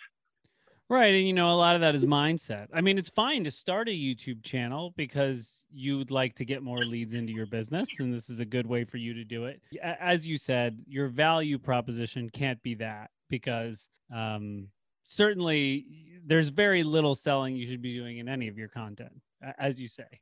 Right. 0.90 1.14
And, 1.14 1.26
you 1.26 1.34
know, 1.34 1.52
a 1.52 1.54
lot 1.54 1.74
of 1.74 1.82
that 1.82 1.94
is 1.94 2.06
mindset. 2.06 2.68
I 2.72 2.80
mean, 2.80 2.96
it's 2.96 3.10
fine 3.10 3.44
to 3.44 3.50
start 3.50 3.88
a 3.88 3.92
YouTube 3.92 4.42
channel 4.42 4.94
because 4.96 5.64
you'd 5.70 6.10
like 6.10 6.34
to 6.36 6.46
get 6.46 6.62
more 6.62 6.82
leads 6.82 7.12
into 7.12 7.32
your 7.32 7.44
business. 7.44 7.90
And 7.98 8.12
this 8.12 8.30
is 8.30 8.40
a 8.40 8.46
good 8.46 8.66
way 8.66 8.84
for 8.84 8.96
you 8.96 9.12
to 9.12 9.24
do 9.24 9.44
it. 9.44 9.60
As 9.82 10.26
you 10.26 10.38
said, 10.38 10.78
your 10.86 11.08
value 11.08 11.58
proposition 11.58 12.30
can't 12.30 12.62
be 12.62 12.74
that 12.76 13.10
because 13.28 13.90
um, 14.14 14.68
certainly 15.08 15.86
there's 16.26 16.50
very 16.50 16.82
little 16.82 17.14
selling 17.14 17.56
you 17.56 17.66
should 17.66 17.80
be 17.80 17.96
doing 17.96 18.18
in 18.18 18.28
any 18.28 18.46
of 18.46 18.58
your 18.58 18.68
content, 18.68 19.12
as 19.58 19.80
you 19.80 19.88
say. 19.88 20.20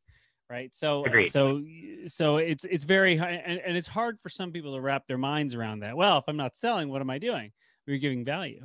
right? 0.49 0.75
So 0.75 1.01
uh, 1.01 1.09
Agreed. 1.09 1.27
so 1.27 1.61
so 2.07 2.37
it's 2.37 2.65
it's 2.65 2.85
very 2.85 3.19
and, 3.19 3.61
and 3.67 3.77
it's 3.77 3.89
hard 3.89 4.19
for 4.23 4.29
some 4.29 4.53
people 4.53 4.75
to 4.77 4.81
wrap 4.81 5.09
their 5.09 5.19
minds 5.19 5.55
around 5.55 5.81
that. 5.81 5.97
Well 5.97 6.19
if 6.19 6.25
i'm 6.29 6.37
not 6.37 6.57
selling 6.57 6.89
what 6.89 7.01
am 7.01 7.11
i 7.11 7.19
doing? 7.19 7.51
We're 7.87 7.99
giving 7.99 8.25
value? 8.25 8.65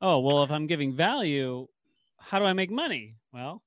Oh 0.00 0.20
well 0.20 0.44
if 0.44 0.50
i'm 0.52 0.68
giving 0.68 0.94
value 0.94 1.66
how 2.18 2.38
do 2.38 2.44
i 2.44 2.52
make 2.52 2.70
money? 2.70 3.16
Well 3.32 3.62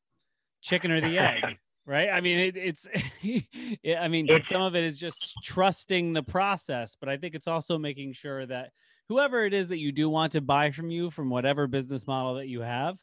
chicken 0.62 0.90
or 0.90 1.02
the 1.02 1.18
egg 1.18 1.44
right? 1.86 2.10
I 2.10 2.22
mean 2.22 2.40
it, 2.40 2.56
it's 2.56 2.88
yeah, 3.84 4.02
i 4.02 4.08
mean 4.08 4.30
some 4.46 4.62
of 4.62 4.74
it 4.76 4.86
is 4.86 4.98
just 4.98 5.36
trusting 5.44 6.14
the 6.14 6.24
process 6.24 6.96
but 6.98 7.10
i 7.10 7.18
think 7.18 7.36
it's 7.36 7.50
also 7.50 7.78
making 7.78 8.14
sure 8.14 8.46
that 8.46 8.72
whoever 9.10 9.46
it 9.46 9.54
is 9.54 9.68
that 9.70 9.80
you 9.80 9.92
do 9.92 10.10
want 10.10 10.32
to 10.34 10.42
buy 10.42 10.72
from 10.72 10.90
you 10.90 11.10
from 11.10 11.30
whatever 11.30 11.68
business 11.68 12.08
model 12.08 12.36
that 12.36 12.48
you 12.48 12.62
have 12.62 12.98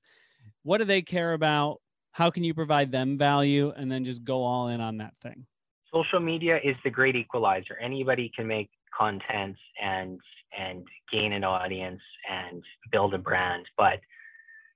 what 0.62 0.78
do 0.78 0.84
they 0.84 1.02
care 1.02 1.32
about? 1.32 1.80
How 2.12 2.30
can 2.30 2.44
you 2.44 2.54
provide 2.54 2.92
them 2.92 3.16
value? 3.16 3.72
And 3.76 3.90
then 3.90 4.04
just 4.04 4.24
go 4.24 4.42
all 4.42 4.68
in 4.68 4.80
on 4.80 4.98
that 4.98 5.14
thing. 5.22 5.46
Social 5.92 6.20
media 6.20 6.58
is 6.62 6.76
the 6.84 6.90
great 6.90 7.16
equalizer. 7.16 7.76
Anybody 7.82 8.30
can 8.34 8.46
make 8.46 8.70
content 8.96 9.56
and 9.82 10.18
and 10.56 10.84
gain 11.12 11.32
an 11.32 11.44
audience 11.44 12.00
and 12.28 12.62
build 12.90 13.14
a 13.14 13.18
brand, 13.18 13.64
but 13.76 14.00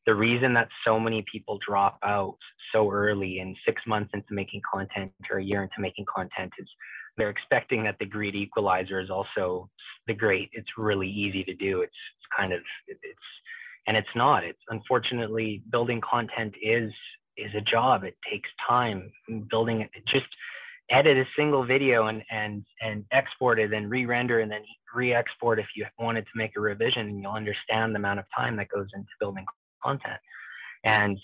the 0.07 0.15
reason 0.15 0.55
that 0.55 0.69
so 0.87 1.01
many 1.01 1.25
people 1.31 1.59
drop 1.67 1.99
out 2.05 2.37
so 2.73 2.93
early 2.93 3.41
in 3.41 3.57
six 3.67 3.83
months 3.85 4.11
into 4.15 4.27
making 4.31 4.61
content 4.73 5.11
or 5.33 5.39
a 5.39 5.45
year 5.45 5.63
into 5.65 5.81
making 5.81 6.05
content 6.15 6.53
is 6.61 6.69
they're 7.17 7.31
expecting 7.31 7.85
that 7.85 7.97
the 7.99 8.07
great 8.07 8.35
equalizer 8.35 9.01
is 9.01 9.11
also 9.11 9.71
the 10.07 10.15
great. 10.15 10.51
It's 10.53 10.71
really 10.77 11.09
easy 11.09 11.45
to 11.45 11.55
do. 11.55 11.83
It's, 11.83 11.93
it's 11.93 12.27
kind 12.37 12.53
of 12.53 12.61
it's 12.89 13.01
and 13.87 13.97
it's 13.97 14.09
not. 14.15 14.45
It's 14.45 14.63
unfortunately 14.69 15.63
building 15.71 16.01
content 16.01 16.55
is 16.63 16.91
is 17.37 17.55
a 17.55 17.61
job. 17.61 18.05
It 18.05 18.17
takes 18.31 18.49
time. 18.67 19.11
Building 19.51 19.83
it 19.83 19.91
just 20.07 20.27
edit 20.91 21.17
a 21.17 21.25
single 21.37 21.65
video 21.65 22.07
and 22.07 22.23
and 22.31 22.65
and 22.83 23.05
export 23.11 23.59
it 23.59 23.73
and 23.73 23.91
re-render 23.91 24.41
and 24.41 24.51
then 24.51 24.63
re-export 24.95 25.59
if 25.59 25.67
you 25.75 25.87
wanted 25.99 26.23
to 26.23 26.31
make 26.37 26.53
a 26.57 26.61
revision 26.61 27.09
and 27.09 27.23
you'll 27.23 27.33
understand 27.33 27.95
the 27.95 27.99
amount 27.99 28.21
of 28.21 28.27
time 28.37 28.57
that 28.57 28.69
goes 28.69 28.87
into 28.95 29.09
building 29.19 29.45
content 29.83 30.21
and 30.85 31.19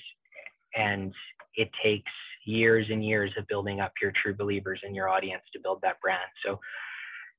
and 0.77 1.13
it 1.57 1.69
takes 1.83 2.11
years 2.51 2.87
and 2.91 3.05
years 3.05 3.33
of 3.39 3.47
building 3.47 3.81
up 3.81 3.93
your 4.03 4.13
true 4.21 4.35
believers 4.35 4.81
and 4.83 4.95
your 4.95 5.09
audience 5.09 5.43
to 5.53 5.61
build 5.61 5.81
that 5.83 6.01
brand. 6.01 6.31
So 6.45 6.59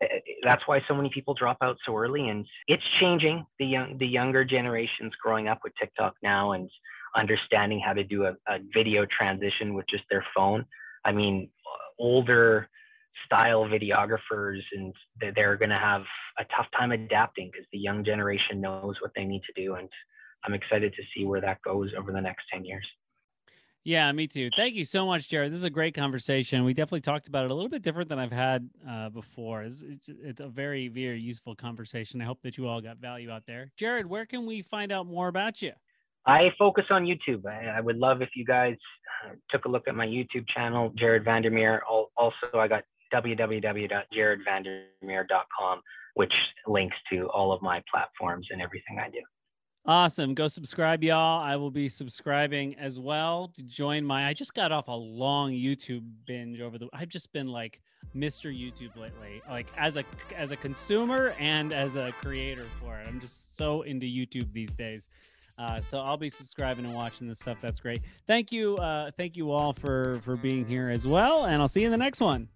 uh, 0.04 0.08
that's 0.44 0.64
why 0.68 0.82
so 0.88 0.96
many 0.96 1.10
people 1.14 1.34
drop 1.34 1.58
out 1.62 1.78
so 1.86 1.96
early 1.96 2.30
and 2.30 2.46
it's 2.68 2.84
changing 3.00 3.46
the 3.60 3.66
young 3.66 3.98
the 4.00 4.08
younger 4.08 4.44
generations 4.44 5.14
growing 5.22 5.48
up 5.48 5.60
with 5.64 5.74
tiktok 5.80 6.16
now 6.24 6.54
and 6.54 6.70
understanding 7.16 7.80
how 7.86 7.94
to 7.94 8.04
do 8.04 8.26
a, 8.26 8.32
a 8.48 8.60
video 8.74 9.06
transition 9.06 9.74
with 9.74 9.86
just 9.90 10.04
their 10.10 10.26
phone. 10.36 10.66
I 11.06 11.12
mean 11.12 11.50
older 12.00 12.70
style 13.26 13.66
videographers 13.66 14.62
and 14.74 14.94
they're 15.36 15.58
going 15.58 15.70
to 15.70 15.78
have 15.78 16.04
a 16.40 16.46
tough 16.56 16.68
time 16.78 16.92
adapting 16.92 17.50
because 17.52 17.68
the 17.72 17.78
young 17.78 18.04
generation 18.04 18.62
knows 18.62 18.96
what 19.02 19.12
they 19.16 19.26
need 19.26 19.42
to 19.44 19.62
do 19.62 19.76
and 19.76 19.90
i'm 20.46 20.54
excited 20.54 20.94
to 20.94 21.04
see 21.14 21.26
where 21.26 21.42
that 21.42 21.62
goes 21.62 21.92
over 21.98 22.12
the 22.12 22.22
next 22.22 22.46
10 22.54 22.66
years 22.66 22.86
yeah 23.84 24.12
me 24.12 24.28
too. 24.28 24.50
Thank 24.56 24.76
you 24.76 24.86
so 24.86 25.06
much 25.06 25.30
jared. 25.30 25.52
This 25.52 25.60
is 25.60 25.64
a 25.64 25.70
great 25.70 25.96
conversation. 25.96 26.64
We 26.64 26.74
definitely 26.74 27.02
talked 27.02 27.28
about 27.28 27.46
it 27.46 27.52
a 27.52 27.54
little 27.54 27.70
bit 27.70 27.82
different 27.82 28.10
than 28.10 28.20
i've 28.20 28.32
had 28.32 28.70
uh, 28.90 29.10
before. 29.10 29.64
It's, 29.64 29.82
it's, 29.82 30.10
it's 30.10 30.42
a 30.42 30.48
very 30.48 30.88
very 30.88 31.20
useful 31.20 31.56
conversation. 31.56 32.22
I 32.22 32.26
hope 32.26 32.42
that 32.44 32.58
you 32.58 32.68
all 32.68 32.82
got 32.82 32.98
value 32.98 33.32
out 33.32 33.44
there. 33.46 33.72
Jared 33.78 34.06
where 34.06 34.26
can 34.26 34.46
we 34.46 34.62
find 34.62 34.92
out 34.92 35.08
more 35.08 35.28
about 35.28 35.62
you? 35.62 35.72
I 36.26 36.52
focus 36.58 36.86
on 36.90 37.06
youtube. 37.06 37.46
I, 37.46 37.78
I 37.78 37.82
would 37.82 37.98
love 37.98 38.22
if 38.22 38.30
you 38.36 38.46
guys 38.46 38.78
uh, 39.26 39.32
took 39.50 39.66
a 39.66 39.70
look 39.70 39.88
at 39.88 39.96
my 39.96 40.06
youtube 40.06 40.48
channel 40.56 40.94
jared 40.98 41.26
vandermeer. 41.26 41.82
Al- 41.90 42.12
also 42.18 42.36
i 42.56 42.68
got 42.68 42.84
www.jaredvandermeer.com 43.14 45.82
which 46.14 46.34
links 46.68 46.98
to 47.12 47.30
all 47.30 47.54
of 47.54 47.62
my 47.62 47.82
platforms 47.92 48.48
and 48.52 48.62
everything 48.62 49.00
i 49.00 49.10
do 49.10 49.22
Awesome. 49.86 50.36
Go 50.36 50.48
subscribe, 50.48 51.04
y'all. 51.04 51.42
I 51.42 51.56
will 51.56 51.72
be 51.72 51.90
subscribing 51.90 52.76
as 52.78 53.00
well 53.00 53.52
to 53.56 53.64
join 53.64 54.06
my. 54.06 54.28
I 54.28 54.34
just 54.34 54.54
got 54.54 54.72
off 54.72 54.88
a 54.88 54.92
long 54.92 55.52
YouTube 55.52 56.04
binge 56.28 56.62
over 56.62 56.78
the. 56.78 56.88
I've 56.94 57.10
just 57.10 57.34
been 57.34 57.48
like 57.48 57.82
Mr. 58.16 58.54
YouTube 58.54 58.96
lately, 58.96 59.42
like 59.50 59.68
as 59.78 59.98
a 59.98 60.04
as 60.36 60.52
a 60.52 60.56
consumer 60.56 61.34
and 61.40 61.74
as 61.74 61.96
a 61.96 62.14
creator 62.22 62.66
for 62.76 63.00
it. 63.00 63.08
I'm 63.08 63.20
just 63.20 63.58
so 63.58 63.82
into 63.82 64.06
YouTube 64.06 64.54
these 64.54 64.72
days. 64.74 65.08
Uh, 65.58 65.82
so 65.82 66.00
I'll 66.00 66.18
be 66.18 66.30
subscribing 66.30 66.86
and 66.86 66.94
watching 66.94 67.28
this 67.28 67.40
stuff. 67.40 67.60
That's 67.60 67.80
great. 67.80 68.02
Thank 68.28 68.52
you, 68.52 68.76
uh, 68.76 69.10
thank 69.18 69.36
you 69.36 69.52
all 69.52 69.74
for 69.74 70.22
for 70.24 70.36
being 70.36 70.68
here 70.68 70.90
as 70.90 71.08
well, 71.08 71.46
and 71.46 71.56
I'll 71.56 71.68
see 71.68 71.82
you 71.82 71.88
in 71.88 71.92
the 71.92 71.98
next 71.98 72.20
one. 72.20 72.50